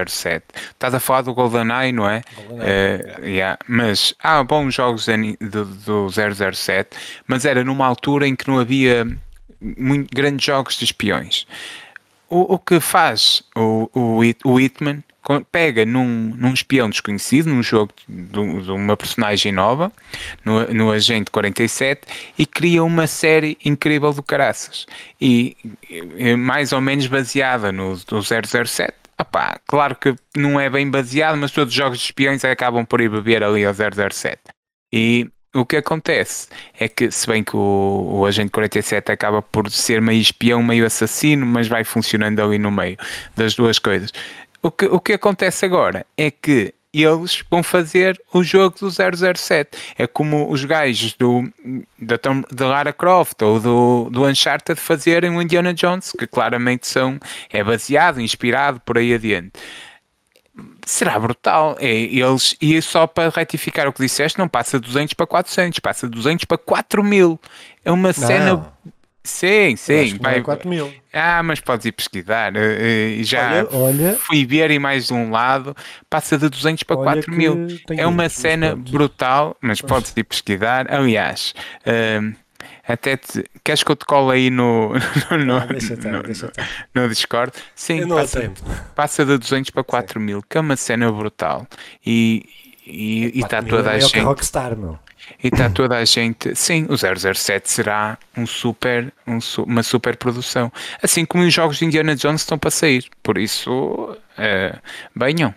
[0.09, 0.45] 007.
[0.71, 2.21] Estás a falar do GoldenEye, não é?
[2.61, 3.57] Eh, yeah.
[3.67, 5.07] Mas há bons jogos
[5.41, 6.95] do, do 007,
[7.27, 9.05] mas era numa altura em que não havia
[9.59, 11.47] muito grandes jogos de espiões.
[12.29, 15.03] O, o que faz o, o, o Hitman
[15.51, 19.91] pega num, num espião desconhecido, num jogo de, de uma personagem nova,
[20.43, 22.01] no, no Agente 47,
[22.37, 24.85] e cria uma série incrível do caraças.
[25.19, 25.57] E,
[25.89, 28.93] e mais ou menos baseada no, no 007.
[29.17, 32.99] Opá, claro que não é bem baseado, mas todos os jogos de espiões acabam por
[32.99, 34.39] ir beber ali ao 007.
[34.91, 39.71] E o que acontece é que, se bem que o, o Agente 47 acaba por
[39.71, 42.97] ser meio espião, meio assassino, mas vai funcionando ali no meio
[43.37, 44.11] das duas coisas.
[44.65, 49.77] O que, o que acontece agora é que eles vão fazer o jogo do 007.
[49.95, 51.43] É como os gajos do,
[51.99, 52.17] da,
[52.51, 57.19] da Lara Croft ou do, do Uncharted fazerem o Indiana Jones, que claramente são,
[57.53, 59.51] é baseado, inspirado por aí adiante
[60.85, 61.75] será brutal.
[61.79, 65.79] É, eles, e só para retificar o que disseste, não passa de 200 para 400,
[65.79, 67.39] passa de 200 para 4 mil.
[67.83, 68.71] É uma cena.
[69.25, 70.17] Sim, sim.
[70.21, 70.41] Vai...
[70.41, 70.93] 4 mil.
[71.11, 72.53] Ah, mas podes ir pesquisar.
[72.53, 75.75] Uh, já olha, olha, fui ver e mais de um lado,
[76.09, 77.67] passa de 200 para 4 mil.
[77.89, 79.91] É uma cena brutal, mas pois.
[79.91, 80.93] podes ir pesquisar.
[80.93, 81.55] Aliás,
[81.87, 82.35] uh,
[82.87, 84.93] até te, queres que eu te cole aí no,
[85.43, 86.51] no, ah, deixa no, deixa
[86.93, 87.51] no Discord?
[87.73, 88.51] Sim, passa,
[88.93, 90.25] passa de 200 para 4 Sim.
[90.25, 91.65] mil, que é uma cena brutal.
[92.05, 92.45] E
[93.33, 94.19] está toda a é gente.
[94.19, 94.99] Rockstar, meu.
[95.43, 96.55] E está toda a gente.
[96.55, 100.71] Sim, o 007 será um super, um, uma super produção.
[101.01, 103.05] Assim como os jogos de Indiana Jones estão para sair.
[103.21, 104.17] Por isso,
[105.15, 105.53] venham.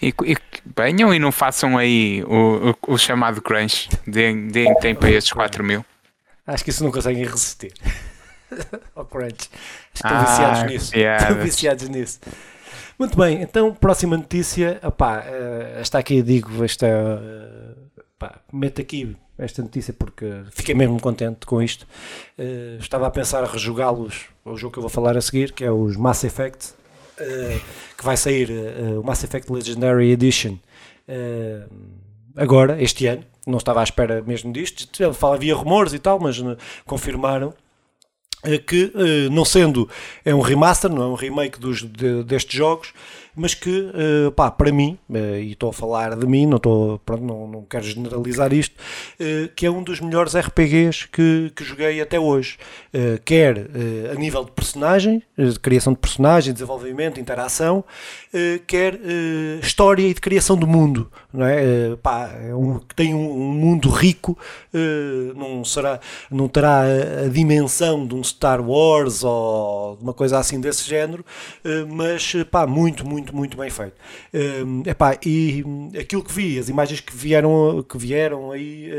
[0.00, 0.36] E, e
[0.76, 3.88] venham e não façam aí o, o, o chamado crunch.
[4.06, 5.84] Deem, deem tempo a estes 4 mil.
[6.46, 7.72] Acho que isso não conseguem resistir.
[8.94, 9.50] Ao crunch.
[9.92, 10.92] Estão ah, viciados nisso.
[10.96, 12.20] Estão viciados nisso.
[12.98, 14.78] Muito bem, então, próxima notícia.
[14.82, 16.86] Opá, uh, está aqui, digo, esta.
[16.86, 17.85] Uh,
[18.18, 21.86] pá, meto aqui esta notícia porque fiquei mesmo contente com isto.
[22.38, 25.64] Uh, estava a pensar a rejogá-los o jogo que eu vou falar a seguir, que
[25.64, 26.72] é os Mass Effect,
[27.20, 27.60] uh,
[27.96, 30.58] que vai sair uh, o Mass Effect Legendary Edition
[32.34, 34.88] agora, este ano não estava à espera mesmo disto.
[35.24, 36.36] Havia rumores e tal, mas
[36.84, 37.54] confirmaram
[38.66, 38.92] que,
[39.30, 39.88] não sendo
[40.24, 42.92] é um remaster, não é um remake dos, de, destes jogos,
[43.36, 46.98] mas que, uh, pá, para mim, uh, e estou a falar de mim, não, estou,
[47.00, 48.74] pronto, não, não quero generalizar isto,
[49.20, 52.56] uh, que é um dos melhores RPGs que, que joguei até hoje.
[53.26, 53.66] quer
[54.10, 57.84] a nível de personagem, de criação de personagem, desenvolvimento, interação,
[58.66, 58.98] quer
[59.60, 61.10] história e de criação do mundo.
[61.32, 61.94] Não é?
[62.02, 64.38] pá, é um, tem um, um mundo rico,
[65.34, 70.38] não, será, não terá a, a, dimensão de um Star Wars ou de uma coisa
[70.38, 71.24] assim desse género,
[71.88, 73.94] mas pá, muito, muito muito, muito bem feito.
[74.64, 75.64] Um, epá, e
[75.98, 78.90] aquilo que vi, as imagens que vieram, que vieram aí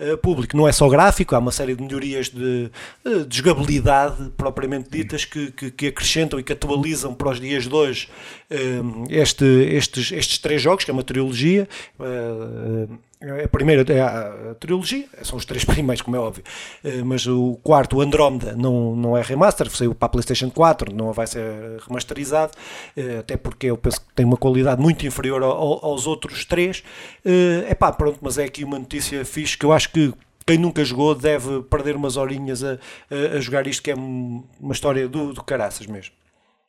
[0.00, 2.70] uh, a público, não é só gráfico, há uma série de melhorias de,
[3.04, 7.66] uh, de jogabilidade propriamente ditas que, que, que, acrescentam e que atualizam para os dias
[7.66, 8.08] de hoje
[8.50, 11.68] um, este, estes, estes três jogos, que é uma trilogia.
[11.98, 12.98] Uh,
[13.44, 16.44] a primeira é a, trilogia, são os três primeiros, como é óbvio,
[16.84, 20.94] eh, mas o quarto, o Andrómeda, não, não é remaster, saiu para a PlayStation 4,
[20.94, 22.52] não vai ser remasterizado,
[22.96, 26.82] eh, até porque eu penso que tem uma qualidade muito inferior ao, aos outros três.
[27.24, 30.12] É pá, pronto, mas é aqui uma notícia fixe que eu acho que
[30.46, 32.78] quem nunca jogou deve perder umas horinhas a,
[33.10, 36.14] a, a jogar isto, que é uma história do, do caraças mesmo.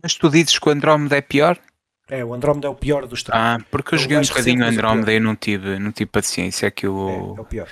[0.01, 1.59] Mas tu dizes que o Andrómeda é pior?
[2.09, 3.39] É, o Andrómeda é o pior dos três.
[3.39, 6.71] Ah, porque eu é joguei um bocadinho o Andrómeda e não tive, não tive paciência
[6.71, 7.09] que o...
[7.09, 7.67] É, é o pior.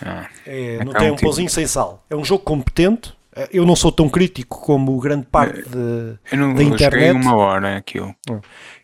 [0.00, 2.04] Ah, é, não tem um pãozinho sem sal.
[2.08, 3.14] É um jogo competente,
[3.52, 7.08] eu não sou tão crítico como grande parte de, eu não, da internet.
[7.08, 8.14] Eu uma hora aquilo.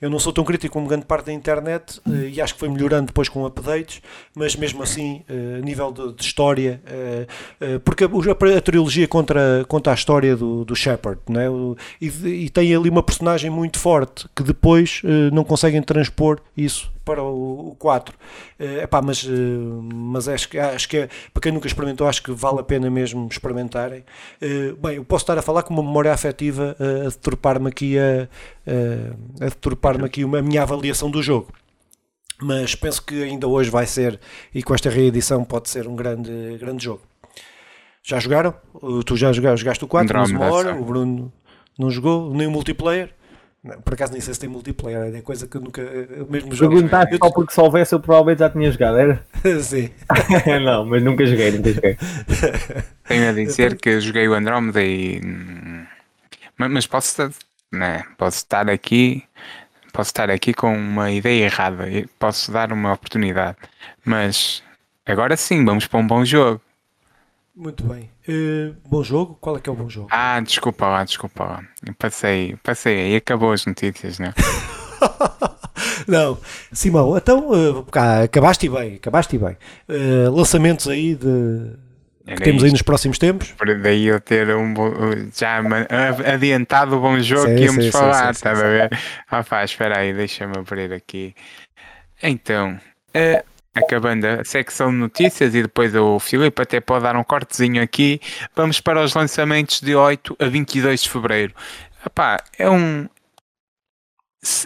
[0.00, 2.68] Eu não sou tão crítico como grande parte da internet eh, e acho que foi
[2.68, 4.02] melhorando depois com updates,
[4.34, 9.64] mas mesmo assim, eh, a nível de, de história, eh, porque a, a, trilogia contra,
[9.68, 11.76] contra a história do, do Shepard, não é?
[12.00, 12.08] e,
[12.46, 17.70] e tem ali uma personagem muito forte que depois não conseguem transpor isso para o,
[17.70, 18.16] o 4.
[18.58, 19.28] Uh, epá, mas, uh,
[19.92, 22.90] mas acho, que, acho que é, para quem nunca experimentou, acho que vale a pena
[22.90, 24.04] mesmo experimentarem.
[24.40, 28.28] Uh, bem, eu posso estar a falar com uma memória afetiva a deturpar-me aqui a,
[29.40, 31.52] a deturpar-me aqui uma, a minha avaliação do jogo.
[32.42, 34.18] Mas penso que ainda hoje vai ser,
[34.54, 37.02] e com esta reedição pode ser um grande, grande jogo.
[38.02, 38.54] Já jogaram?
[39.04, 41.30] Tu já jogaste, jogaste o 4, mas uma hora, o Bruno
[41.78, 43.14] não jogou, nem o multiplayer.
[43.62, 45.82] Não, por acaso nem sei se tem multiplayer, é coisa que eu nunca.
[45.82, 46.74] O mesmo jogo.
[46.74, 49.26] Perguntaste só porque se houvesse eu provavelmente já tinha jogado, era?
[49.62, 49.90] Sim.
[50.64, 51.96] não, mas nunca joguei, nunca joguei.
[53.06, 55.20] Tenho a dizer que joguei o Andromeda e.
[56.56, 57.30] Mas posso estar,
[57.70, 59.24] né, posso estar aqui.
[59.92, 61.86] Posso estar aqui com uma ideia errada.
[62.18, 63.58] Posso dar uma oportunidade.
[64.04, 64.62] Mas
[65.04, 66.62] agora sim, vamos para um bom jogo.
[67.54, 68.10] Muito bem.
[68.28, 69.36] Uh, bom jogo?
[69.40, 70.08] Qual é que é o bom jogo?
[70.10, 71.62] Ah, desculpa lá, desculpa lá.
[71.98, 74.32] passei, passei aí, acabou as notícias, né?
[76.06, 76.38] não,
[76.72, 79.56] Simão, então uh, cá, acabaste bem, acabaste bem.
[79.88, 81.76] Uh, lançamentos aí de
[82.36, 82.66] que temos isto.
[82.66, 83.50] aí nos próximos tempos.
[83.52, 84.74] Por daí eu ter um
[85.36, 85.60] já
[86.32, 88.90] adiantado o bom jogo sim, que íamos sim, falar, está a ver?
[89.48, 91.34] Pá, espera aí, deixa-me abrir aqui.
[92.22, 92.78] Então,
[93.14, 93.49] uh,
[93.80, 98.20] acabando a secção de notícias e depois o Filipe até pode dar um cortezinho aqui.
[98.54, 101.54] Vamos para os lançamentos de 8 a 22 de fevereiro.
[102.04, 103.08] Epá, é um,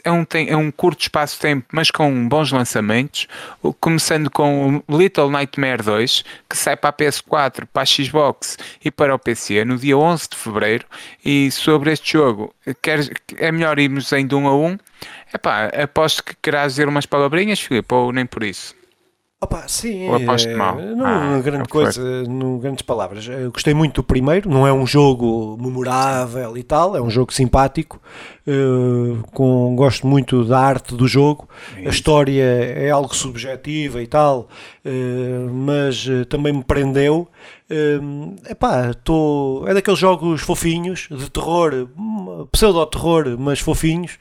[0.04, 3.26] é um, é um curto espaço de tempo, mas com bons lançamentos.
[3.80, 8.90] Começando com o Little Nightmare 2, que sai para a PS4, para a Xbox e
[8.90, 10.86] para o PC no dia 11 de fevereiro.
[11.24, 13.00] E sobre este jogo, quer,
[13.36, 14.78] é melhor irmos em de um a um.
[15.32, 18.76] Epá, aposto que querás dizer umas palavrinhas, Filipe, ou nem por isso.
[19.44, 20.76] Opa, sim, Ou é, mal.
[20.80, 23.28] não ah, grande coisa, não grandes palavras.
[23.28, 27.32] Eu gostei muito do primeiro, não é um jogo memorável e tal, é um jogo
[27.32, 28.00] simpático.
[28.46, 31.46] Uh, com, gosto muito da arte do jogo.
[31.76, 34.48] É a história é algo subjetiva e tal,
[34.84, 37.28] uh, mas também me prendeu.
[37.70, 44.18] Uh, epá, tô, é daqueles jogos fofinhos, de terror, hum, pseudo-terror, mas fofinhos,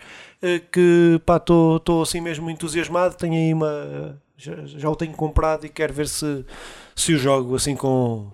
[0.71, 3.15] que estou assim mesmo entusiasmado.
[3.15, 6.46] Tenho aí uma já, já o tenho comprado e quero ver se,
[6.96, 8.32] se o jogo assim com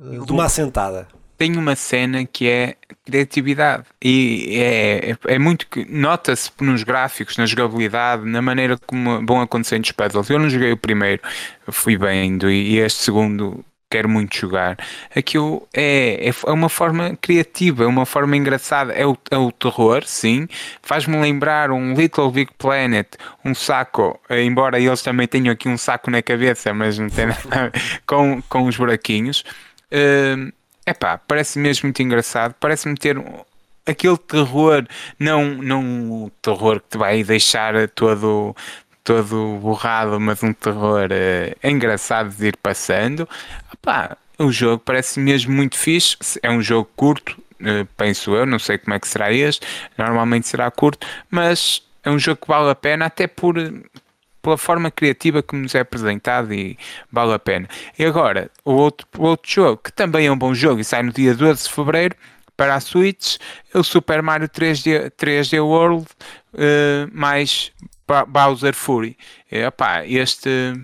[0.00, 1.08] eh, de uma assentada.
[1.36, 7.36] Tem uma cena que é criatividade e é, é, é muito que nota-se nos gráficos,
[7.36, 10.30] na jogabilidade, na maneira como vão acontecendo os puzzles.
[10.30, 11.20] Eu não joguei o primeiro,
[11.68, 14.76] fui bem, e este segundo quero muito jogar.
[15.14, 18.92] Aquilo é, é, é uma forma criativa, é uma forma engraçada.
[18.92, 20.48] É o, é o terror, sim.
[20.82, 26.10] Faz-me lembrar um Little Big Planet, um saco, embora eles também tenham aqui um saco
[26.10, 27.72] na cabeça, mas não tem nada
[28.06, 29.44] com, com os buraquinhos.
[29.92, 30.52] Uh,
[30.86, 32.54] epá, parece mesmo muito engraçado.
[32.58, 33.16] Parece-me ter
[33.86, 34.84] aquele terror,
[35.18, 38.54] não, não o terror que te vai deixar todo
[39.06, 43.26] todo borrado, mas um terror uh, engraçado de ir passando.
[43.80, 46.16] Pá, o jogo parece mesmo muito fixe.
[46.42, 48.44] É um jogo curto, uh, penso eu.
[48.44, 49.64] Não sei como é que será este.
[49.96, 53.54] Normalmente será curto, mas é um jogo que vale a pena, até por
[54.42, 56.76] pela forma criativa que nos é apresentado e
[57.10, 57.68] vale a pena.
[57.98, 61.02] E agora, o outro, o outro jogo, que também é um bom jogo e sai
[61.02, 62.16] no dia 12 de Fevereiro
[62.56, 63.38] para a Switch,
[63.74, 66.06] é o Super Mario 3D, 3D World
[66.54, 67.72] uh, mais
[68.28, 69.16] Bowser Fury.
[69.50, 70.74] E, este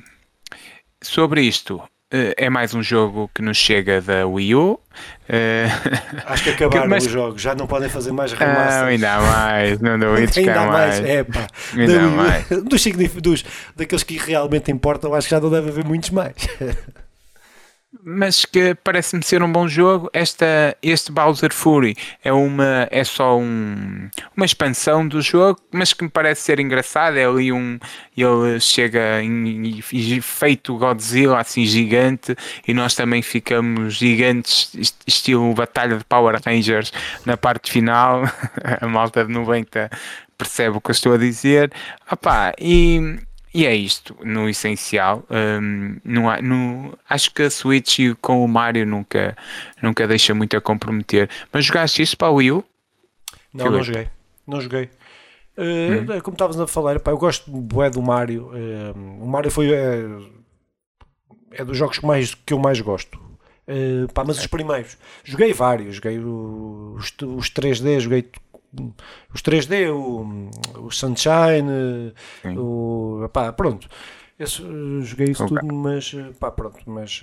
[1.00, 1.82] sobre isto
[2.12, 4.78] eh, é mais um jogo que nos chega da Wii U.
[5.28, 5.66] Eh,
[6.26, 7.06] Acho que acabaram mas...
[7.06, 8.76] os jogos, já não podem fazer mais remasters.
[8.76, 11.00] Não, ainda mais, não dou ainda mais.
[11.00, 12.46] É pá, ainda da, mais.
[12.64, 12.84] Dos,
[13.22, 16.34] dos, daqueles que realmente importam, acho que já não deve haver muitos mais.
[18.02, 20.10] Mas que parece-me ser um bom jogo.
[20.12, 26.04] Esta, este Bowser Fury é, uma, é só um, uma expansão do jogo, mas que
[26.04, 27.16] me parece ser engraçado.
[27.16, 27.78] É ali um.
[28.16, 32.34] Ele chega em, em, feito Godzilla, assim gigante,
[32.66, 36.92] e nós também ficamos gigantes, estilo Batalha de Power Rangers,
[37.26, 38.22] na parte final.
[38.80, 39.90] a malta de 90
[40.36, 41.72] percebe o que eu estou a dizer.
[42.10, 43.18] Opa, e
[43.54, 45.24] e é isto, no essencial.
[45.30, 49.36] Um, não há, no, acho que a Switch com o Mario nunca,
[49.82, 51.28] nunca deixa muito a comprometer.
[51.52, 52.64] Mas jogaste isso para o Wii U?
[53.52, 54.08] Não, não joguei.
[54.46, 54.88] Não joguei.
[55.56, 56.20] Uh, hum.
[56.22, 58.46] Como estavas a falar, pá, eu gosto bué do Mario.
[58.46, 60.02] Uh, o Mario foi é,
[61.50, 63.20] é, dos jogos que, mais, que eu mais gosto.
[63.68, 68.30] Uh, pá, mas os primeiros, joguei vários, joguei os, os 3D, joguei
[69.32, 70.50] os 3D, o,
[70.86, 72.56] o Sunshine, Sim.
[72.58, 73.88] o pá, pronto.
[74.38, 74.62] Esse,
[75.02, 75.58] joguei isso okay.
[75.58, 77.22] tudo, mas pá, pronto, mas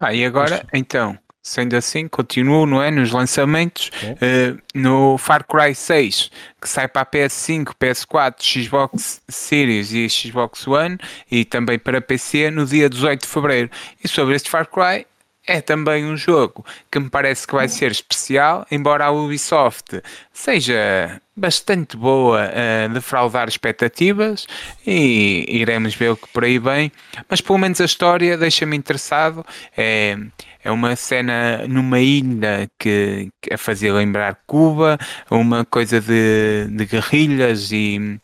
[0.00, 0.80] ah, e agora mas...
[0.80, 6.88] então, sendo assim, continuo não é, nos lançamentos uh, no Far Cry 6 que sai
[6.88, 10.98] para a PS5, PS4, Xbox Series e Xbox One
[11.30, 13.70] e também para PC no dia 18 de Fevereiro.
[14.02, 15.06] E sobre este Far Cry
[15.46, 20.02] é também um jogo que me parece que vai ser especial, embora a Ubisoft
[20.32, 22.50] seja bastante boa
[22.84, 24.46] a defraudar expectativas
[24.86, 26.92] e iremos ver o que por aí vem,
[27.28, 29.44] mas pelo menos a história deixa-me interessado.
[29.76, 30.16] É,
[30.62, 34.98] é uma cena numa ilha que, que a fazia lembrar Cuba,
[35.30, 38.18] uma coisa de, de guerrilhas e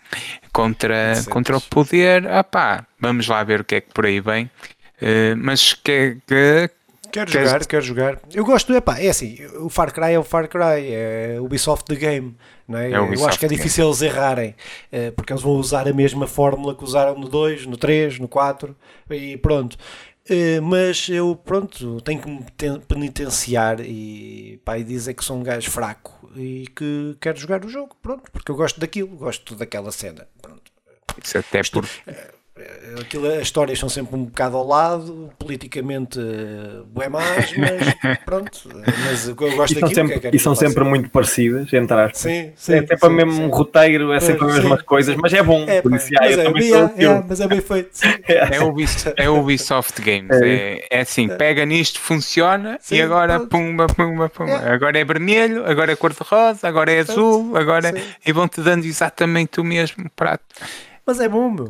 [0.53, 2.27] contra, contra o poder.
[2.29, 4.51] Ah pá, vamos lá ver o que é que por aí vem.
[5.03, 6.71] Uh, mas que, que
[7.11, 7.49] Quero Queres...
[7.49, 8.21] jogar, quero jogar.
[8.33, 11.85] Eu gosto, epá, é assim, o Far Cry é o Far Cry, é o Ubisoft
[11.87, 12.37] The Game,
[12.69, 12.93] não é?
[12.93, 14.55] é eu acho que é difícil eles errarem,
[14.93, 18.29] eh, porque eles vão usar a mesma fórmula que usaram no 2, no 3, no
[18.29, 18.77] 4
[19.11, 19.77] e pronto.
[20.29, 22.45] Eh, mas eu, pronto, tenho que me
[22.87, 27.69] penitenciar e, pá, e dizer que sou um gajo fraco e que quero jogar o
[27.69, 30.71] jogo, pronto, porque eu gosto daquilo, gosto daquela cena, pronto.
[31.23, 31.85] Isso até por...
[32.61, 36.19] Eh, aquilo, as histórias são sempre um bocado ao lado, politicamente
[37.01, 38.69] é mais, mas pronto.
[39.05, 39.81] Mas eu gosto e.
[39.81, 42.19] São sempre, que é e são sempre muito parecidas, entre aspas.
[42.19, 43.49] Sim, sim, é sempre sim, o mesmo sim.
[43.49, 45.65] roteiro, é sempre as mesmas coisas, mas é bom.
[45.67, 47.91] É, policial, mas, eu é, também yeah, sou yeah, mas é bem feito.
[48.51, 50.31] É Ubisoft, é Ubisoft Games.
[50.43, 53.51] É, é assim, pega nisto, funciona Sim, e agora pronto.
[53.51, 54.53] pumba, pumba, pumba.
[54.53, 54.73] É.
[54.73, 58.03] Agora é vermelho, agora é cor-de-rosa, agora é azul, agora Sim.
[58.27, 60.45] e vão-te dando exatamente o mesmo prato.
[61.07, 61.69] Mas é bom, meu.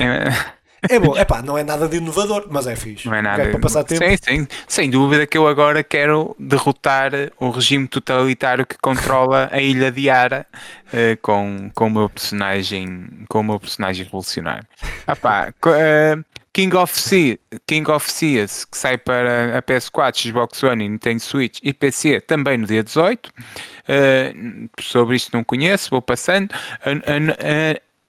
[0.00, 0.56] É,
[0.88, 3.08] É bom, é pá, não é nada de inovador, mas é fixe.
[3.08, 3.48] não é nada.
[3.48, 4.04] para passar tempo.
[4.04, 9.60] Sim, sim, sem dúvida que eu agora quero derrotar o regime totalitário que controla a
[9.60, 10.46] ilha de Ara
[10.92, 14.66] eh, com, com o meu personagem, com o meu personagem revolucionário.
[15.06, 16.16] Ah pá, eh,
[16.52, 21.20] King of Sea, King of Seas, que sai para a PS4, Xbox One, e Nintendo
[21.20, 23.30] Switch e PC também no dia 18.
[23.88, 24.34] Eh,
[24.80, 26.54] sobre isto não conheço, vou passando.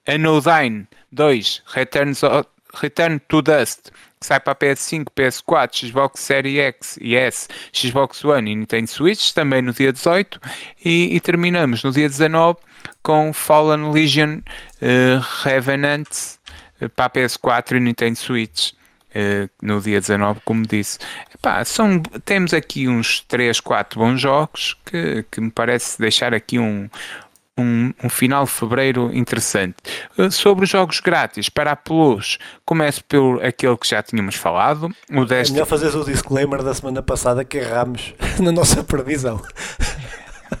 [0.06, 2.48] Anodyne 2, Returns of-
[2.80, 3.90] Return to Dust,
[4.20, 8.88] que sai para a PS5, PS4, Xbox Series X e S, Xbox One e Nintendo
[8.88, 10.38] Switch, também no dia 18.
[10.84, 12.58] E, e terminamos no dia 19
[13.02, 14.40] com Fallen Legion
[14.82, 16.06] eh, Revenant
[16.80, 18.72] eh, para a PS4 e Nintendo Switch.
[19.14, 20.98] eh, no dia 19, como disse,
[21.34, 26.58] Epá, são, temos aqui uns 3, 4 bons jogos que, que me parece deixar aqui
[26.58, 26.88] um,
[27.58, 29.76] um, um final de fevereiro interessante.
[30.16, 34.90] Uh, Sobre os jogos grátis para a Plus, começo pelo aquele que já tínhamos falado,
[35.10, 39.42] o É melhor fazeres o disclaimer da semana passada que erramos na nossa previsão.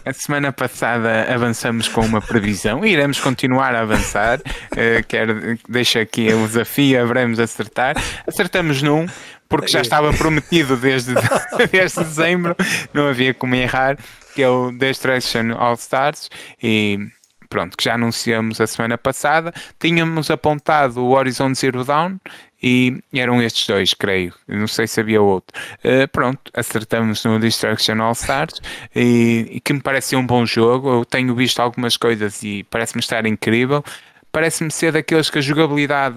[0.04, 4.38] A semana passada avançamos com uma previsão e iremos continuar a avançar.
[4.38, 7.96] Uh, quero, deixo aqui o desafio, haveremos acertar.
[8.26, 9.06] Acertamos num,
[9.48, 11.14] porque já estava prometido desde,
[11.72, 12.54] desde dezembro,
[12.92, 13.96] não havia como errar,
[14.38, 16.30] que é o Destruction All Stars.
[16.62, 17.08] E
[17.48, 19.52] pronto, que já anunciamos a semana passada.
[19.80, 22.18] Tínhamos apontado o Horizon Zero Dawn
[22.62, 24.32] e eram estes dois, creio.
[24.46, 25.60] Não sei se havia outro.
[25.78, 28.60] Uh, pronto, acertamos no Destruction All Stars
[28.94, 31.00] e, e que me parece um bom jogo.
[31.00, 33.82] Eu tenho visto algumas coisas e parece-me estar incrível.
[34.30, 36.16] Parece-me ser daqueles que a jogabilidade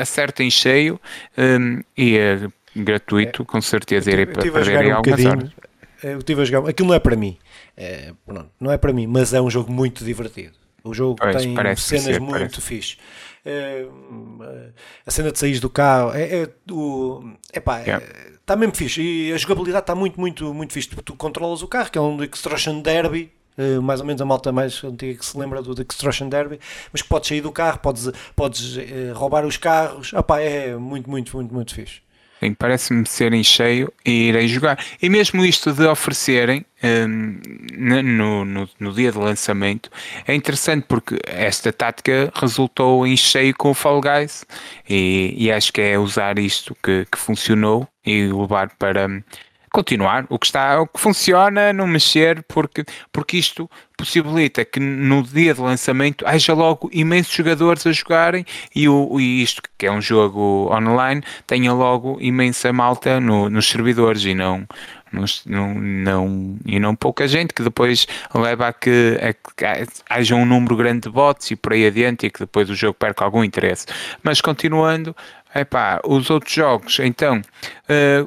[0.00, 0.98] acerta em cheio
[1.36, 5.71] um, e é gratuito, com certeza irei Eu estive a perder um algumas horas.
[6.02, 6.68] Eu estive a jogar.
[6.68, 7.36] Aquilo não é para mim.
[7.76, 10.54] É, pronto, não é para mim, mas é um jogo muito divertido.
[10.84, 12.60] O jogo Pois, tem cenas ser, muito parece.
[12.60, 12.96] fixe.
[13.44, 13.86] É,
[15.06, 17.22] a cena de sair do carro é, é, o,
[17.52, 18.06] epá, é, Yeah.
[18.40, 19.00] está mesmo fixe.
[19.00, 20.88] E a jogabilidade está muito, muito, muito fixe.
[20.88, 23.30] Tu, tu controlas o carro, que é um Extraction Derby.
[23.58, 26.58] eh, mais ou menos a malta mais antiga que se lembra do Extraction Derby,
[26.92, 30.12] mas que podes sair do carro, podes, podes eh, roubar os carros.
[30.12, 32.00] Epá, é muito, muito, muito, muito fixe.
[32.54, 34.78] Parece-me ser em cheio e irei jogar.
[35.00, 36.64] E mesmo isto de oferecerem
[37.76, 39.90] na- no, no, no dia de lançamento
[40.26, 44.44] é interessante porque esta tática resultou em cheio com o Fall Guys
[44.88, 49.22] e, e acho que é usar isto que, que funcionou e levar para hum,
[49.72, 55.22] continuar o que está o que funciona não mexer porque porque isto possibilita que no
[55.22, 58.44] dia de lançamento haja logo imensos jogadores a jogarem
[58.74, 63.68] e, o, e isto que é um jogo online tenha logo imensa malta no- nos
[63.68, 64.66] servidores e não
[65.46, 69.64] não, não, e não pouca gente que depois leva a que, a que
[70.08, 72.94] haja um número grande de bots e por aí adiante e que depois o jogo
[72.94, 73.86] perca algum interesse.
[74.22, 75.14] Mas continuando,
[75.54, 77.42] epá, os outros jogos, então,
[77.88, 78.24] eh,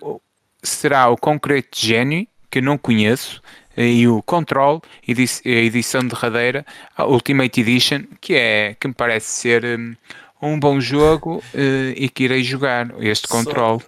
[0.66, 3.41] será o Concrete Genie, que eu não conheço,
[3.78, 6.66] e o Control, edi- a edição derradeira,
[6.97, 9.95] a Ultimate Edition, que, é, que me parece ser hum,
[10.41, 13.82] um bom jogo eh, e que irei jogar este Só- Control.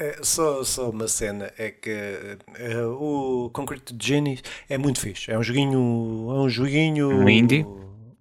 [0.00, 5.30] É, só, só uma cena é que eh, o Concrete Genie é muito fixe.
[5.30, 5.78] É um joguinho,
[6.30, 7.66] é um joguinho, Um indie?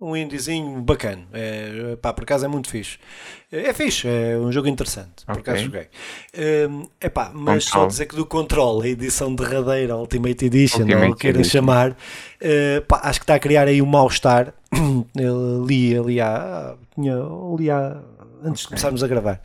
[0.01, 1.21] Um indiezinho bacana.
[1.31, 2.97] É, pá, por acaso é muito fixe.
[3.51, 5.23] É, é fixe, é um jogo interessante.
[5.25, 5.87] Por acaso joguei.
[6.67, 7.87] Hum, epá, mas só Control.
[7.87, 11.95] dizer que do Control, a edição derradeira, Ultimate Edition, ou o Ultimate que queiram chamar,
[12.41, 14.51] eh, pá, acho que está a criar aí um mal-estar.
[15.15, 17.15] Eu li ali há, tinha,
[17.59, 17.97] li há
[18.43, 19.39] antes de começarmos a gravar,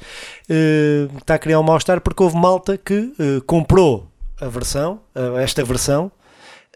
[0.48, 4.09] eh, está a criar um mal-estar porque houve malta que eh, comprou
[4.40, 5.00] a versão,
[5.38, 6.12] esta versão,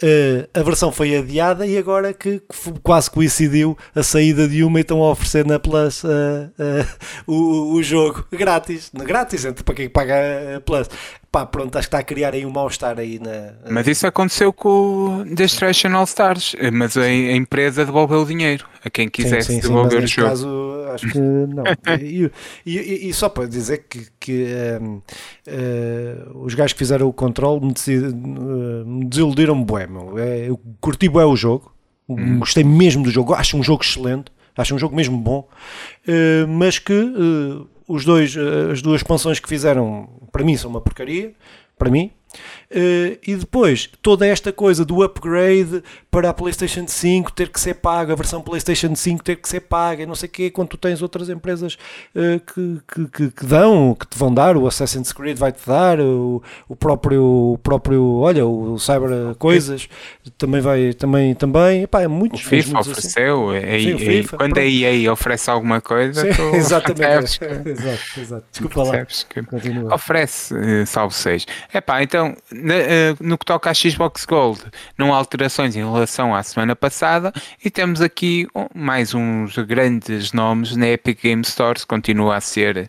[0.02, 4.78] eh, a versão foi adiada e agora que f- quase coincidiu a saída de uma
[4.78, 6.86] e estão a oferecer na Plus eh, eh,
[7.26, 10.88] o, o jogo grátis, grátis, entre para quem paga a Plus.
[11.30, 13.54] Pá, pronto, acho que está a criar aí um mal-estar aí na.
[13.68, 18.66] Mas isso aconteceu com o Destruction All Stars, mas a, a empresa devolveu o dinheiro
[18.84, 20.28] a quem Sim, quisesse sim, sim, devolver o mas neste jogo.
[20.28, 20.48] caso
[20.94, 21.76] acho que não.
[21.86, 22.30] e,
[22.64, 25.00] e- e- só para dizer que, que ehm,
[25.46, 30.18] eh, os gajos que fizeram o controle me, eh, me desiludiram bué, meu.
[30.18, 31.70] É, eu curti bué o jogo,
[32.08, 35.46] gostei mesmo do jogo, acho um jogo excelente, acho um jogo mesmo bom,
[36.08, 40.70] eh, mas que eh, os dois, eh, as duas expansões que fizeram, para mim, são
[40.70, 41.34] uma porcaria.
[41.76, 42.12] Para mim,
[42.72, 48.12] e depois, toda esta coisa do upgrade para a PlayStation 5 ter que ser paga,
[48.12, 51.02] a versão PlayStation 5 ter que ser paga, não sei o quê, quando tu tens
[51.02, 51.78] outras empresas
[52.14, 56.00] uh, que, que, que, que, dão, que te vão dar, o Assassin's Creed vai-te dar,
[56.00, 59.88] o, o, próprio, o próprio, olha, o Cyber Coisas
[60.38, 63.98] também vai, também, também, epá, é muito O FIFA ofereceu, assim.
[63.98, 64.66] Sim, FIFA, quando pronto.
[64.66, 68.44] a EA oferece alguma coisa, Sim, tu exatamente, exato, exato.
[68.50, 69.40] desculpa lá, que
[69.92, 71.46] oferece, eh, salvo seis.
[71.72, 72.59] Epá, então eh,
[73.20, 74.60] no que toca à Xbox Gold,
[74.96, 77.32] não há alterações em relação à semana passada
[77.64, 82.88] e temos aqui mais uns grandes nomes na Epic Game Store, continua a ser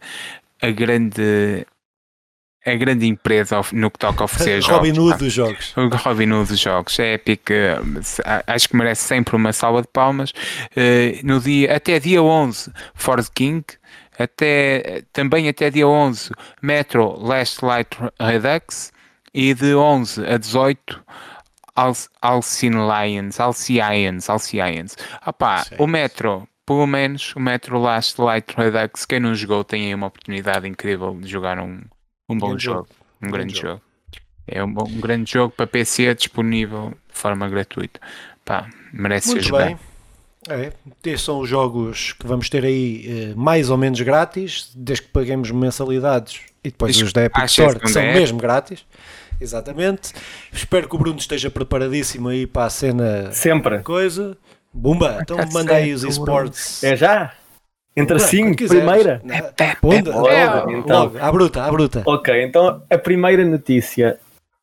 [0.62, 1.66] a grande
[2.66, 4.88] a grande empresa no que toca a oferecer jogos.
[4.88, 5.74] Robin Hood dos jogos.
[5.76, 7.00] O Robin Hood dos jogos.
[7.00, 7.80] A Epic eh,
[8.46, 10.32] acho que merece sempre uma salva de palmas.
[10.76, 13.66] Eh, no dia, até dia 11, Ford King.
[14.20, 16.30] Até, também até dia 11,
[16.62, 18.92] Metro Last Light Redux
[19.34, 21.04] e de 11 a 18
[22.22, 24.98] Alcine Lions, Alcians, Alcians.
[25.26, 29.96] Opá, o Metro, pelo menos o Metro Last Light Redux, quem não jogou tem aí
[29.96, 31.82] uma oportunidade incrível de jogar um,
[32.30, 32.88] um bom jogo, jogo,
[33.22, 33.68] um, um grande jogo.
[33.68, 33.82] jogo.
[34.48, 38.00] É um, um, grande jogo para PC disponível de forma gratuita.
[38.44, 39.68] Pá, merece Muito ser jogado.
[39.68, 39.80] Bem.
[40.50, 40.74] É,
[41.06, 45.12] estes são os jogos que vamos ter aí eh, mais ou menos grátis, desde que
[45.12, 48.14] paguemos mensalidades e depois os da Epic Store, que são é.
[48.14, 48.84] mesmo grátis.
[49.42, 50.14] Exatamente.
[50.54, 53.32] Espero que o Bruno esteja preparadíssimo aí para a cena.
[53.32, 53.80] Sempre.
[53.80, 54.38] Coisa.
[54.74, 56.84] Bumba, então manda aí os esportes.
[56.84, 57.34] É já?
[57.96, 59.22] Entre assim, primeira?
[59.82, 61.04] Ponda, logo, então.
[61.04, 62.04] logo, à bruta, à bruta.
[62.06, 64.18] Ok, então a primeira notícia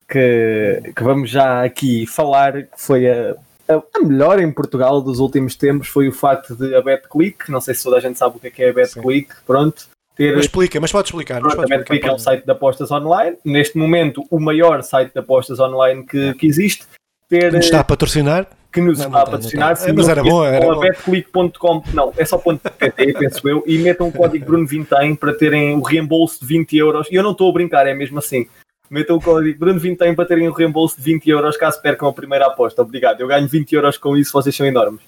[0.09, 3.37] que, que vamos já aqui falar, que foi a,
[3.69, 7.75] a, melhor em Portugal dos últimos tempos, foi o facto de a BetClick, não sei
[7.75, 9.87] se toda a gente sabe o que é, é a BetClick, pronto,
[10.19, 10.35] ter.
[10.35, 11.41] Mas explica, mas pode explicar.
[11.41, 13.37] Mas pode explicar é um site de apostas online.
[13.45, 16.85] Neste momento, o maior site de apostas online que, que existe.
[17.29, 18.49] Ter, que nos está a patrocinar.
[18.73, 19.87] Que nos não, está não, a patrocinar.
[19.87, 20.81] Não, mas era bom, era bom.
[20.81, 25.83] betclick.com, não, é só .pt, penso eu, e metam o código Bruno20 para terem o
[25.83, 27.09] reembolso de 20 euros.
[27.11, 28.47] E eu não estou a brincar, é mesmo assim.
[28.91, 32.47] Metam o código Bruno20 para terem o reembolso de 20 euros caso percam a primeira
[32.47, 32.83] aposta.
[32.83, 33.21] Obrigado.
[33.21, 35.01] Eu ganho 20 euros com isso, vocês são enormes.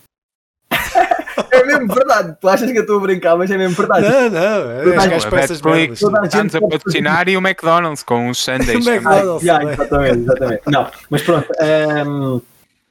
[1.51, 2.37] É mesmo verdade.
[2.41, 4.09] Tu achas que eu estou a brincar, mas é mesmo verdade.
[4.09, 4.93] Não, não.
[4.93, 6.01] É, as essas merdas.
[6.01, 8.87] Estamos a patrocinar e o McDonald's com os Sundays.
[8.87, 9.49] o McDonald's.
[9.49, 10.63] Ah, yeah, exatamente, exatamente.
[10.67, 11.49] Não, mas pronto.
[11.61, 12.41] Um, ehm,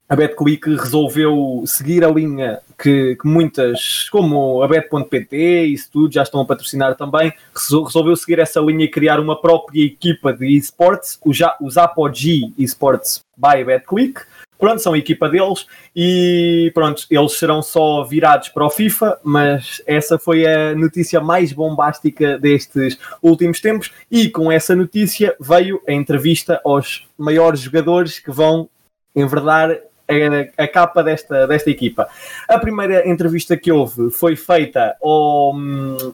[0.09, 6.11] a BetClick resolveu seguir a linha que, que, muitas, como a Bet.pt e isso tudo,
[6.11, 10.57] já estão a patrocinar também, resolveu seguir essa linha e criar uma própria equipa de
[10.57, 14.21] esportes, os, os Apogee Esports by BetClick,
[14.59, 19.81] pronto, são a equipa deles e pronto, eles serão só virados para o FIFA, mas
[19.87, 25.93] essa foi a notícia mais bombástica destes últimos tempos e com essa notícia veio a
[25.93, 28.69] entrevista aos maiores jogadores que vão
[29.15, 29.71] enverdar
[30.09, 32.09] a, a capa desta, desta equipa.
[32.47, 35.53] A primeira entrevista que houve foi feita ao,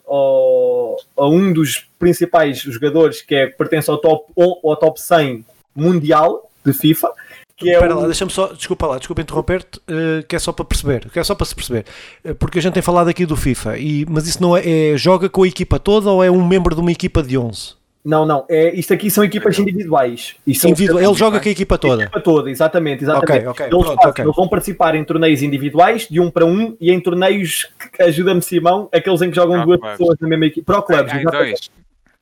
[0.06, 6.50] ao, a um dos principais jogadores que é, pertence ao top, ao top 100 mundial
[6.66, 7.12] de FIFA,
[7.58, 7.99] que é Espera um...
[7.99, 11.24] lá, deixa-me só, desculpa lá, desculpa interromper-te, uh, que é só para perceber, que é
[11.24, 11.86] só para se perceber,
[12.26, 14.97] uh, porque a gente tem falado aqui do FIFA, e, mas isso não é, é,
[14.97, 17.76] joga com a equipa toda ou é um membro de uma equipa de 11?
[18.03, 20.36] Não, não, é, isto aqui são equipas individuais.
[20.45, 22.03] Individual, ele joga com a equipa toda?
[22.03, 23.47] A equipa toda, exatamente, exatamente.
[23.47, 24.26] Okay, okay, eles, pronto, okay.
[24.26, 28.43] eles, vão participar em torneios individuais, de um para um, e em torneios, que ajuda-me
[28.43, 29.97] Simão, aqueles em que jogam Pro duas clubs.
[29.97, 30.72] pessoas na mesma equipa.
[30.72, 31.72] Pro Clubs, é, dois.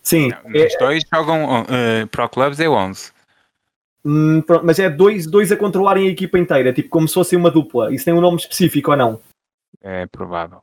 [0.01, 0.29] Sim.
[0.29, 3.12] Não, é, os dois jogam, uh, Pro Clubs é 11.
[4.05, 7.35] Hum, pronto, mas é dois, dois a controlarem a equipa inteira, tipo como se fosse
[7.35, 7.93] uma dupla.
[7.93, 9.19] Isso tem um nome específico ou não?
[9.81, 10.59] É provável.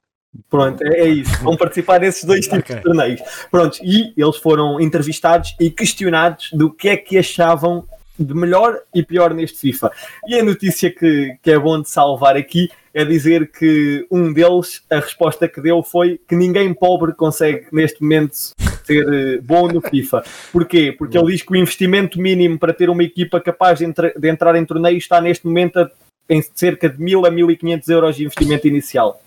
[0.48, 1.42] Pronto, é, é isso.
[1.42, 2.76] Vão participar desses dois tipos okay.
[2.76, 3.20] de torneios.
[3.50, 7.84] Pronto, e eles foram entrevistados e questionados do que é que achavam
[8.18, 9.90] de melhor e pior neste FIFA.
[10.26, 14.82] E a notícia que, que é bom de salvar aqui é dizer que um deles,
[14.90, 18.52] a resposta que deu foi que ninguém pobre consegue neste momento
[18.84, 20.22] ser eh, bom no FIFA.
[20.52, 20.92] Porquê?
[20.96, 24.28] Porque ele diz que o investimento mínimo para ter uma equipa capaz de, entra, de
[24.28, 25.90] entrar em torneios está neste momento a,
[26.28, 29.20] em cerca de 1000 a 1500 euros de investimento inicial.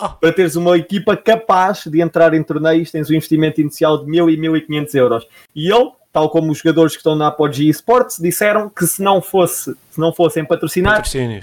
[0.00, 0.08] Oh.
[0.08, 4.30] Para teres uma equipa capaz de entrar em torneios, tens um investimento inicial de 1000
[4.30, 5.28] e 1500 euros.
[5.54, 9.20] E ele, tal como os jogadores que estão na Apogee Esports, disseram que se não,
[9.20, 11.02] fosse, se não fossem patrocinar,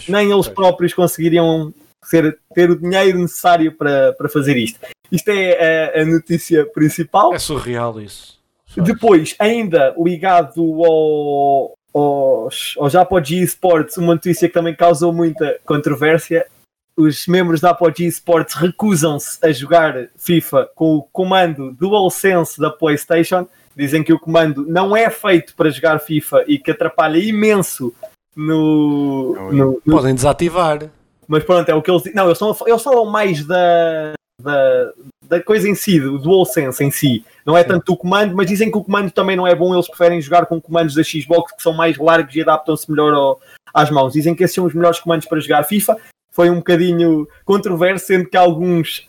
[0.09, 1.72] nem eles próprios conseguiriam
[2.04, 4.80] ser, ter o dinheiro necessário para, para fazer isto.
[5.12, 7.34] Isto é a, a notícia principal.
[7.34, 8.38] É surreal isso.
[8.76, 15.60] Depois, ainda ligado ao, aos, ao Japão G Sports, uma notícia que também causou muita
[15.66, 16.45] controvérsia
[16.98, 23.48] os membros da Apogee Sports recusam-se a jogar FIFA com o comando DualSense da PlayStation.
[23.76, 27.93] Dizem que o comando não é feito para jogar FIFA e que atrapalha imenso
[28.36, 30.89] no, no, no Podem desativar.
[31.28, 34.91] Mas pronto, é o que eles Não, eles, são, eles falam mais da, da,
[35.28, 37.25] da coisa em si, do DualSense em si.
[37.45, 39.73] Não é tanto o comando, mas dizem que o comando também não é bom.
[39.73, 43.39] Eles preferem jogar com comandos da Xbox que são mais largos e adaptam-se melhor ao-
[43.73, 44.13] às mãos.
[44.13, 45.97] Dizem que esses são os melhores comandos para jogar FIFA.
[46.32, 49.07] Foi um bocadinho controverso, sendo que alguns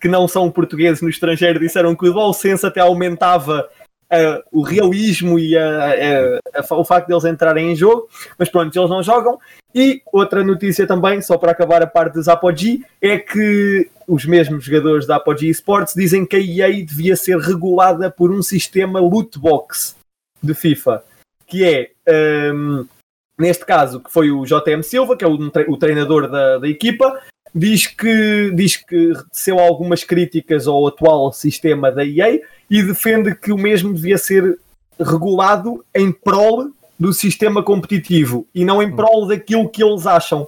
[0.00, 3.68] que não são portugueses no estrangeiro disseram que o DualSense até aumentava
[4.52, 8.08] o realismo e a- a- o facto de eles entrarem em jogo.
[8.38, 9.38] Mas pronto, eles não jogam.
[9.74, 14.64] E outra notícia também, só para acabar a parte dos Apogee, é que os mesmos
[14.64, 19.38] jogadores da Apogee Sports dizem que a EA devia ser regulada por um sistema loot
[19.38, 19.96] box
[20.42, 21.02] de FIFA,
[21.46, 21.90] que é,
[22.52, 22.86] hum,
[23.38, 26.68] neste caso, que foi o JM Silva, que é o, tre- o treinador da, da
[26.68, 27.20] equipa,
[27.54, 33.52] diz que, diz que recebeu algumas críticas ao atual sistema da EA e defende que
[33.52, 34.58] o mesmo devia ser
[34.98, 40.46] regulado em prol do sistema competitivo e não em prol daquilo que eles acham.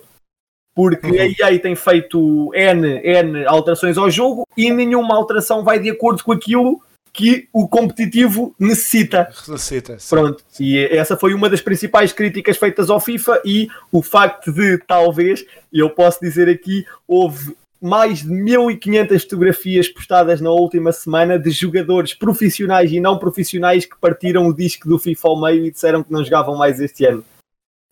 [0.75, 1.07] Porque
[1.41, 6.23] a EA tem feito N, N alterações ao jogo e nenhuma alteração vai de acordo
[6.23, 6.81] com aquilo
[7.17, 9.29] que o competitivo necessita.
[9.49, 9.99] Necessita.
[9.99, 10.09] sim.
[10.11, 14.77] Pronto, e essa foi uma das principais críticas feitas ao FIFA e o facto de,
[14.87, 21.51] talvez, eu posso dizer aqui, houve mais de 1500 fotografias postadas na última semana de
[21.51, 26.03] jogadores profissionais e não profissionais que partiram o disco do FIFA ao meio e disseram
[26.03, 27.25] que não jogavam mais este ano.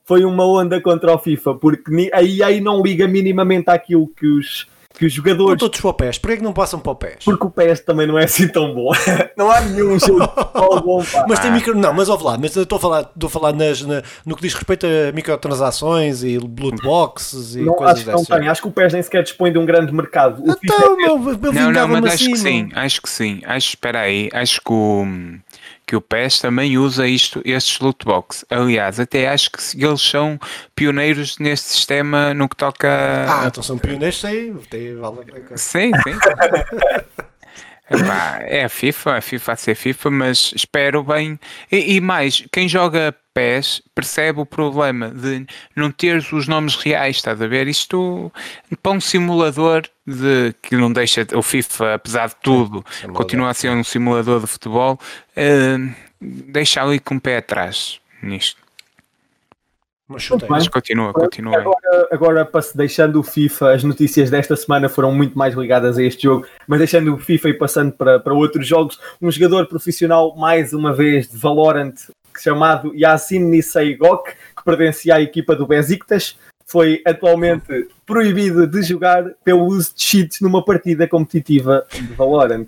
[0.05, 4.27] Foi uma onda contra o FIFA, porque ni- a EA não liga minimamente àquilo que
[4.27, 4.67] os,
[4.97, 6.19] que os Vão jogadores todos para o PES.
[6.19, 7.25] Porquê que não passam para o PES?
[7.25, 8.91] porque o PS também não é assim tão bom.
[9.37, 10.21] não há nenhum jogo
[10.83, 11.05] bom.
[11.05, 11.27] pá.
[11.29, 11.75] Mas tem micro.
[11.77, 14.37] Não, mas ouve lá, mas eu estou a falar, estou a falar nas, na- no
[14.37, 18.49] que diz respeito a microtransações e loot boxes e Não, coisas acho que não tem.
[18.49, 20.43] Acho que o PES nem sequer dispõe de um grande mercado.
[20.43, 21.19] O Então, é- meu,
[21.53, 22.79] Não, não, mas acho assim, que sim, meu.
[22.79, 23.41] acho que sim.
[23.45, 25.07] Acho, espera aí, acho que o,
[25.87, 28.45] que o PES também usa isto, estes loot box.
[28.51, 30.39] Aliás, até acho que eles são
[30.75, 32.89] pioneiros neste sistema no que toca.
[33.29, 34.53] Ah, então são pioneiros, sei.
[34.71, 35.19] Tem, vale.
[35.57, 36.15] Sim, sim.
[37.91, 41.39] Epá, é a FIFA, a FIFA a ser FIFA, mas espero bem.
[41.71, 47.17] E, e mais, quem joga PES percebe o problema de não ter os nomes reais,
[47.17, 47.69] estás a ver?
[47.69, 48.33] Isto
[48.83, 53.55] para um simulador de que não deixa o FIFA, apesar de tudo, é continua a
[53.55, 54.99] ser um simulador de futebol,
[55.37, 55.77] eh,
[56.21, 58.64] deixa ali com o pé atrás nisto.
[60.09, 60.49] Mas chutei.
[60.49, 61.57] Muito Mas continua, continua.
[61.57, 61.63] aí.
[61.63, 66.25] Agora, agora deixando o FIFA, as notícias desta semana foram muito mais ligadas a este
[66.25, 70.75] jogo, mas deixando o FIFA e passando para, para outros jogos, um jogador profissional, mais
[70.75, 71.95] uma vez, de Valorant,
[72.39, 76.37] chamado Yassin Nisei Gok, que pertencia à equipa do Besiktas,
[76.67, 82.67] foi atualmente proibido de jogar pelo uso de cheats numa partida competitiva de Valorant.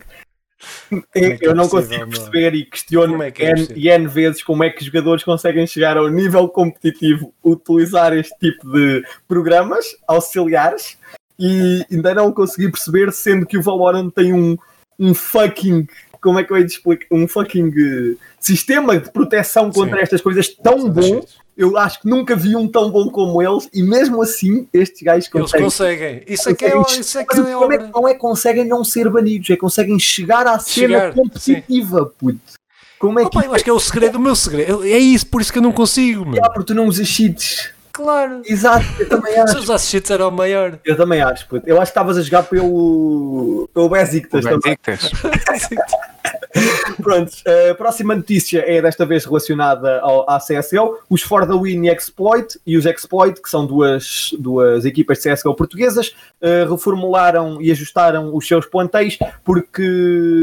[1.14, 4.06] É que é Eu não possível, consigo perceber e questiono é é N, e N
[4.08, 9.04] vezes como é que os jogadores conseguem chegar ao nível competitivo, utilizar este tipo de
[9.28, 10.98] programas auxiliares
[11.38, 14.56] e ainda não consegui perceber, sendo que o Valorant tem um,
[14.98, 15.86] um fucking.
[16.20, 17.06] Como é que eu ia te explicar?
[17.10, 20.02] Um fucking eh, sistema de proteção contra Sim.
[20.02, 21.24] estas coisas tão bom.
[21.56, 25.30] Eu acho que nunca vi um tão bom como eles, e mesmo assim, estes gajos
[25.34, 25.64] Eles conseguem.
[25.64, 26.22] conseguem.
[26.26, 28.84] Isso é que é, conseguem- isso é, que é é que não é conseguem não
[28.84, 32.38] ser banidos, é conseguem chegar à cena Chegar, competitiva, puto.
[32.98, 34.84] Como é que eu acho que é o segredo, o meu segredo.
[34.84, 36.44] É isso, por isso que eu não consigo, meu.
[36.44, 37.70] Ah, porque tu não usas cheats.
[37.96, 38.42] Claro.
[38.44, 39.58] Exato, eu também Se acho.
[39.58, 40.78] os assistentes era o maior.
[40.84, 41.66] Eu também acho, puto.
[41.66, 44.78] Eu acho que estavas a jogar pelo, pelo Besiktas O também.
[44.84, 45.10] Besiktas.
[47.02, 47.32] Pronto,
[47.70, 50.98] a próxima notícia é desta vez relacionada ao, à CSGO.
[51.08, 55.32] Os For the Win e Exploit, e os Exploit, que são duas, duas equipas de
[55.32, 59.82] CSGO portuguesas, eh, reformularam e ajustaram os seus plantéis porque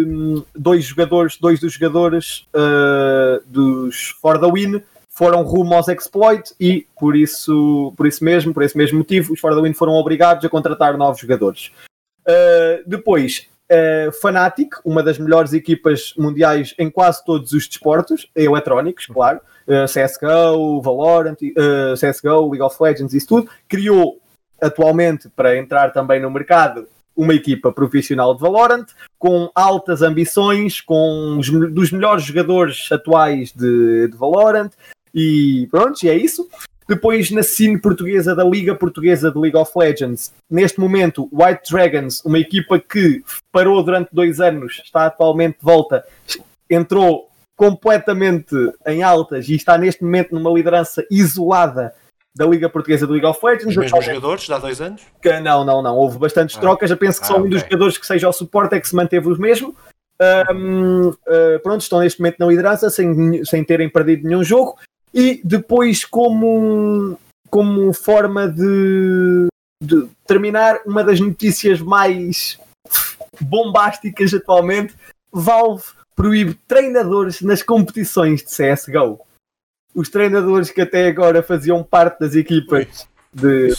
[0.07, 4.81] hum, dois jogadores, dois dos jogadores eh, dos For the Win
[5.13, 9.39] foram rumo aos Exploit e por isso, por isso mesmo, por esse mesmo motivo, os
[9.39, 11.71] For the Win foram obrigados a contratar novos jogadores.
[12.27, 19.05] Uh, depois, uh, Fnatic, uma das melhores equipas mundiais em quase todos os desportos, eletrónicos,
[19.05, 24.19] claro, uh, CSGO, Valorant, uh, CSGO, League of Legends, isso tudo, criou
[24.59, 28.87] atualmente para entrar também no mercado uma equipa profissional de Valorant
[29.19, 34.71] com altas ambições, com os dos melhores jogadores atuais de, de Valorant
[35.13, 36.47] e pronto, e é isso.
[36.87, 42.21] Depois na cine portuguesa da Liga Portuguesa de League of Legends, neste momento, White Dragons,
[42.25, 46.03] uma equipa que parou durante dois anos, está atualmente de volta,
[46.69, 48.55] entrou completamente
[48.85, 51.93] em altas e está neste momento numa liderança isolada
[52.35, 53.67] da Liga Portuguesa do League of Legends.
[53.67, 55.03] Os mesmos jogadores, de há dois anos?
[55.21, 55.95] Que, não, não, não.
[55.95, 56.59] Houve bastantes Ah.
[56.59, 56.89] trocas.
[56.89, 58.95] Eu penso que Ah, só um dos jogadores que seja ao suporte é que se
[58.95, 59.73] manteve os mesmos.
[60.51, 64.75] Um, uh, pronto, estão neste momento na liderança sem, sem terem perdido nenhum jogo.
[65.13, 67.17] E depois, como,
[67.49, 69.47] como forma de,
[69.81, 72.57] de terminar, uma das notícias mais
[73.39, 74.95] bombásticas atualmente:
[75.31, 75.83] Valve
[76.15, 79.19] proíbe treinadores nas competições de CSGO.
[79.93, 83.75] Os treinadores que até agora faziam parte das equipas de, de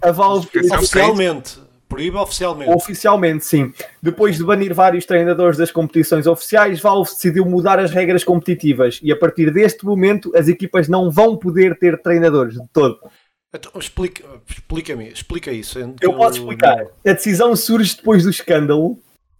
[0.00, 1.58] a Valve oficialmente.
[1.90, 2.72] Proíbe oficialmente.
[2.72, 3.72] Oficialmente, sim.
[4.00, 9.10] Depois de banir vários treinadores das competições oficiais, Valve decidiu mudar as regras competitivas e
[9.12, 12.98] a partir deste momento as equipas não vão poder ter treinadores de todo.
[13.52, 15.80] Então, explica- Explica-me, explica isso.
[16.00, 16.86] Eu posso explicar.
[17.04, 18.96] A decisão surge depois do escândalo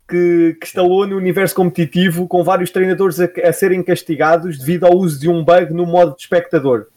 [0.09, 4.97] que, que estalou no universo competitivo com vários treinadores a, a serem castigados devido ao
[4.97, 6.89] uso de um bug no modo de espectador.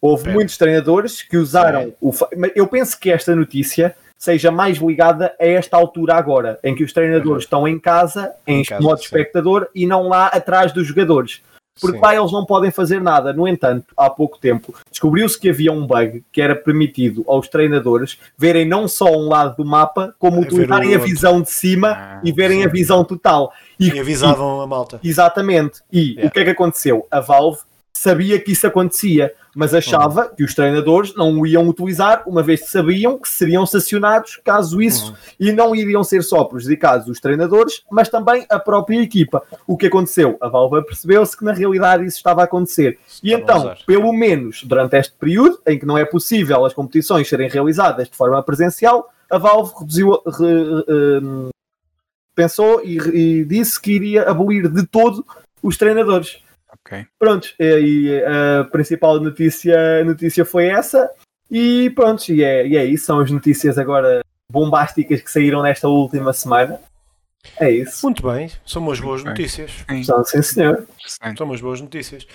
[0.00, 0.34] Houve Certo.
[0.34, 2.12] muitos treinadores que usaram o.
[2.12, 6.74] fa- mas Eu penso que esta notícia seja mais ligada a esta altura agora, em
[6.74, 9.04] que os treinadores estão em casa, em, Em casa, modo sim.
[9.04, 11.40] espectador, e não lá atrás dos jogadores.
[11.78, 12.02] Porque Sim.
[12.02, 13.34] lá eles não podem fazer nada.
[13.34, 18.18] No entanto, há pouco tempo, descobriu-se que havia um bug que era permitido aos treinadores
[18.38, 22.20] verem não só um lado do mapa, como É utilizarem a visão de cima Ah,
[22.24, 22.64] e verem sim.
[22.66, 23.52] a visão total.
[23.78, 24.98] E, E avisavam a malta.
[25.02, 25.82] e- exatamente.
[25.92, 26.28] E Yeah.
[26.28, 27.06] o que é que aconteceu?
[27.10, 27.58] A Valve
[27.94, 30.34] sabia que isso acontecia, mas achava Uhum.
[30.36, 34.82] que os treinadores não o iam utilizar, uma vez que sabiam que seriam sancionados caso
[34.82, 35.16] isso, Uhum.
[35.40, 39.42] e não iriam ser só prejudicados os treinadores, mas também a própria equipa.
[39.66, 40.36] O que aconteceu?
[40.40, 42.98] A Valve percebeu-se que na realidade isso estava a acontecer.
[43.22, 43.78] E então, usar.
[43.86, 48.16] pelo menos durante este período, em que não é possível as competições serem realizadas de
[48.16, 50.84] forma presencial, a Valve reduziu, re-
[51.22, 51.48] hum,
[52.34, 52.98] pensou e,
[53.40, 55.24] e disse que iria abolir de todo
[55.62, 56.38] os treinadores.
[56.86, 57.04] Ok.
[57.18, 61.10] Pronto, e, e a principal notícia, notícia foi essa.
[61.50, 63.06] E pronto, e é, e é isso.
[63.06, 64.20] São as notícias agora
[64.50, 66.78] bombásticas que saíram nesta última semana.
[67.60, 68.04] É isso.
[68.06, 69.30] Muito bem, são umas boas bem.
[69.30, 69.70] notícias.
[69.88, 70.86] Sim, São, sim, senhor.
[71.36, 72.26] São umas boas notícias.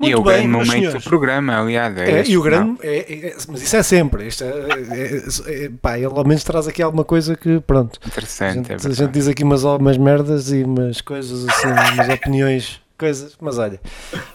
[0.00, 1.02] E é Muito o bem, grande momento senhores.
[1.02, 1.96] do programa, aliás.
[1.96, 4.28] É É, este, e o grande, é, é- mas isso é sempre.
[4.28, 7.98] Isto é, é- é- pá, ele ao menos traz aqui alguma coisa que, pronto.
[8.04, 11.66] A Interessante, gente, é a gente diz aqui umas, umas merdas e umas coisas assim,
[11.68, 13.80] umas opiniões, coisas, mas olha.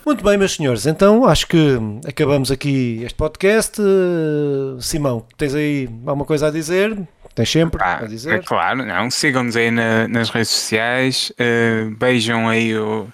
[0.05, 3.79] Muito bem, meus senhores, então acho que acabamos aqui este podcast.
[3.81, 6.97] Uh, Simão, tens aí alguma coisa a dizer?
[7.35, 8.43] Tens sempre Pá, a é dizer?
[8.43, 9.09] claro, não.
[9.11, 13.07] Sigam-nos aí na- nas redes sociais, eh, beijam aí o-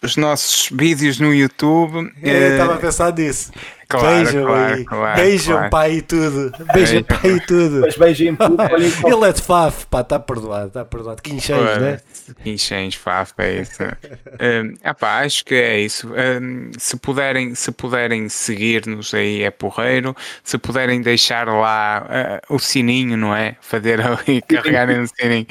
[0.00, 2.12] os nossos vídeos no YouTube.
[2.22, 3.50] Eu eh, estava a pensar nisso.
[3.88, 5.70] Claro, beijam claro, aí, claro, beijam claro.
[5.70, 7.02] para aí tudo, beijam Beijam.
[7.08, 7.80] para aí tudo.
[7.80, 8.62] Mas beijinho tudo.
[8.62, 11.22] Ele é de Faf, pá, está perdoado, está perdoado.
[11.22, 12.00] Quincheiros, né?
[12.42, 13.82] Quinchens, Faf, é isso.
[14.40, 16.08] um, epá, acho que é isso.
[16.08, 20.14] Um, se puderem, se puderem seguir-nos aí é porreiro.
[20.44, 23.56] Se puderem deixar lá uh, o sininho, não é?
[23.60, 25.46] Fazer ali, carregarem o sininho,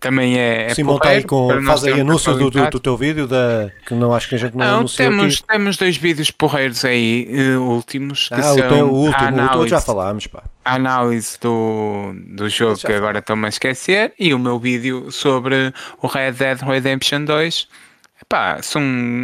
[0.00, 1.28] também é, é Simão está aí porreiro.
[1.28, 1.46] com.
[1.48, 4.34] para nós Faz aí anúncio do, do, do teu vídeo, da, que não acho que
[4.34, 5.46] a gente não, Não, anunciou temos, aqui.
[5.46, 9.26] temos dois vídeos porreiros aí, eh, últimos, que Ah, são o o último, o outro
[9.26, 10.42] análise, já falámos, pá.
[10.64, 15.10] a análise do, do jogo Já que agora estou-me a esquecer e o meu vídeo
[15.12, 17.68] sobre o Red Dead Redemption 2.
[18.22, 18.82] Epá, são,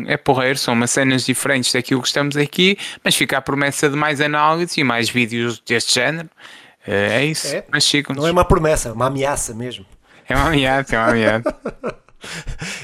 [0.09, 3.97] é porreiro, são umas cenas diferentes daquilo que estamos aqui, mas fica a promessa de
[3.97, 6.29] mais análise e mais vídeos deste género.
[6.87, 7.65] Eh, É isso, É?
[7.71, 9.87] mas sigam Não é uma promessa, é uma ameaça mesmo.
[10.29, 11.55] É uma ameaça, é uma ameaça.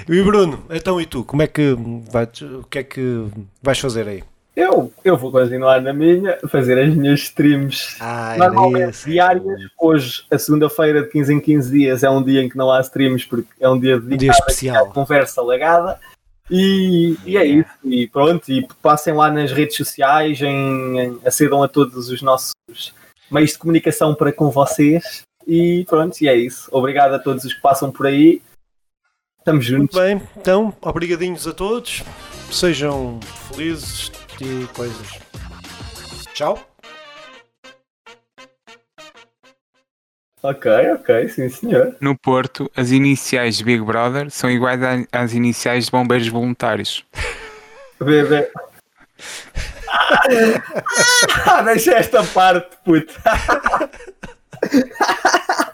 [0.09, 1.23] E Bruno, então e tu?
[1.23, 1.77] Como é que
[2.11, 2.25] vai,
[2.59, 3.27] o que é que
[3.63, 4.25] vais fazer aí?
[4.57, 9.61] Eu, eu vou continuar na minha, fazer as minhas streams Ah, normalmente diárias.
[9.79, 12.81] Hoje, a segunda-feira de 15 em 15 dias, é um dia em que não há
[12.81, 14.91] streams porque é um dia Um dia dedicado especial.
[14.93, 16.01] conversa legada.
[16.51, 17.69] E, e é isso.
[17.85, 22.53] E pronto, e passem lá nas redes sociais, em, em- acedam a todos os nossos
[23.31, 25.23] meios de comunicação para com vocês.
[25.47, 26.67] E pronto, e é isso.
[26.73, 28.41] Obrigado a todos os que passam por aí.
[29.39, 30.01] Estamos Muito juntos.
[30.01, 32.03] bem, então, obrigadinhos a todos.
[32.51, 33.21] Sejam
[33.53, 34.11] felizes
[34.41, 35.19] e coisas.
[36.33, 36.59] Tchau.
[40.43, 41.97] Ok, ok, sim senhor.
[42.01, 44.81] No Porto, as iniciais de Big Brother são iguais
[45.11, 47.05] às iniciais de bombeiros voluntários.
[48.01, 48.51] Bebê.
[51.47, 53.15] Ah, deixa esta parte, puto.